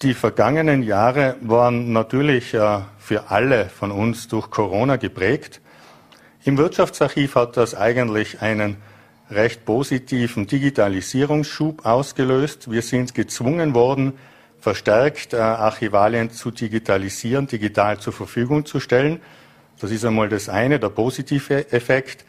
[0.00, 5.60] Die vergangenen Jahre waren natürlich äh, für alle von uns durch Corona geprägt.
[6.42, 8.78] Im Wirtschaftsarchiv hat das eigentlich einen
[9.30, 12.70] recht positiven Digitalisierungsschub ausgelöst.
[12.70, 14.14] Wir sind gezwungen worden,
[14.58, 19.20] verstärkt äh, Archivalien zu digitalisieren, digital zur Verfügung zu stellen.
[19.80, 22.24] Das ist einmal das eine, der positive Effekt.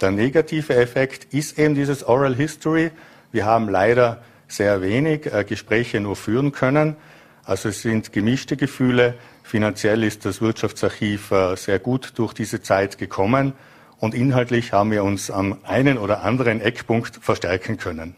[0.00, 2.90] Der negative Effekt ist eben dieses Oral History.
[3.30, 6.96] Wir haben leider sehr wenig äh, Gespräche nur führen können.
[7.44, 9.16] Also es sind gemischte Gefühle.
[9.50, 13.54] Finanziell ist das Wirtschaftsarchiv äh, sehr gut durch diese Zeit gekommen
[13.98, 18.14] und inhaltlich haben wir uns am einen oder anderen Eckpunkt verstärken können.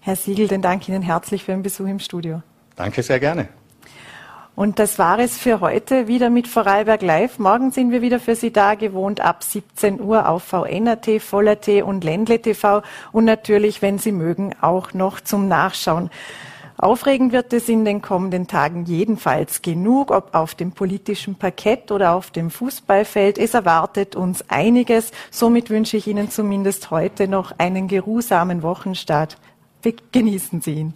[0.00, 2.42] Herr Siegel, dann danke Ihnen herzlich für den Besuch im Studio.
[2.74, 3.46] Danke sehr gerne.
[4.56, 7.38] Und das war es für heute wieder mit Vorarlberg Live.
[7.38, 12.02] Morgen sind wir wieder für Sie da, gewohnt ab 17 Uhr auf VNRT, Voller.t und
[12.02, 16.10] Ländle TV und natürlich, wenn Sie mögen, auch noch zum Nachschauen.
[16.76, 22.14] Aufregend wird es in den kommenden Tagen jedenfalls genug, ob auf dem politischen Parkett oder
[22.14, 23.38] auf dem Fußballfeld.
[23.38, 25.12] Es erwartet uns einiges.
[25.30, 29.38] Somit wünsche ich Ihnen zumindest heute noch einen geruhsamen Wochenstart.
[30.12, 30.94] Genießen Sie ihn.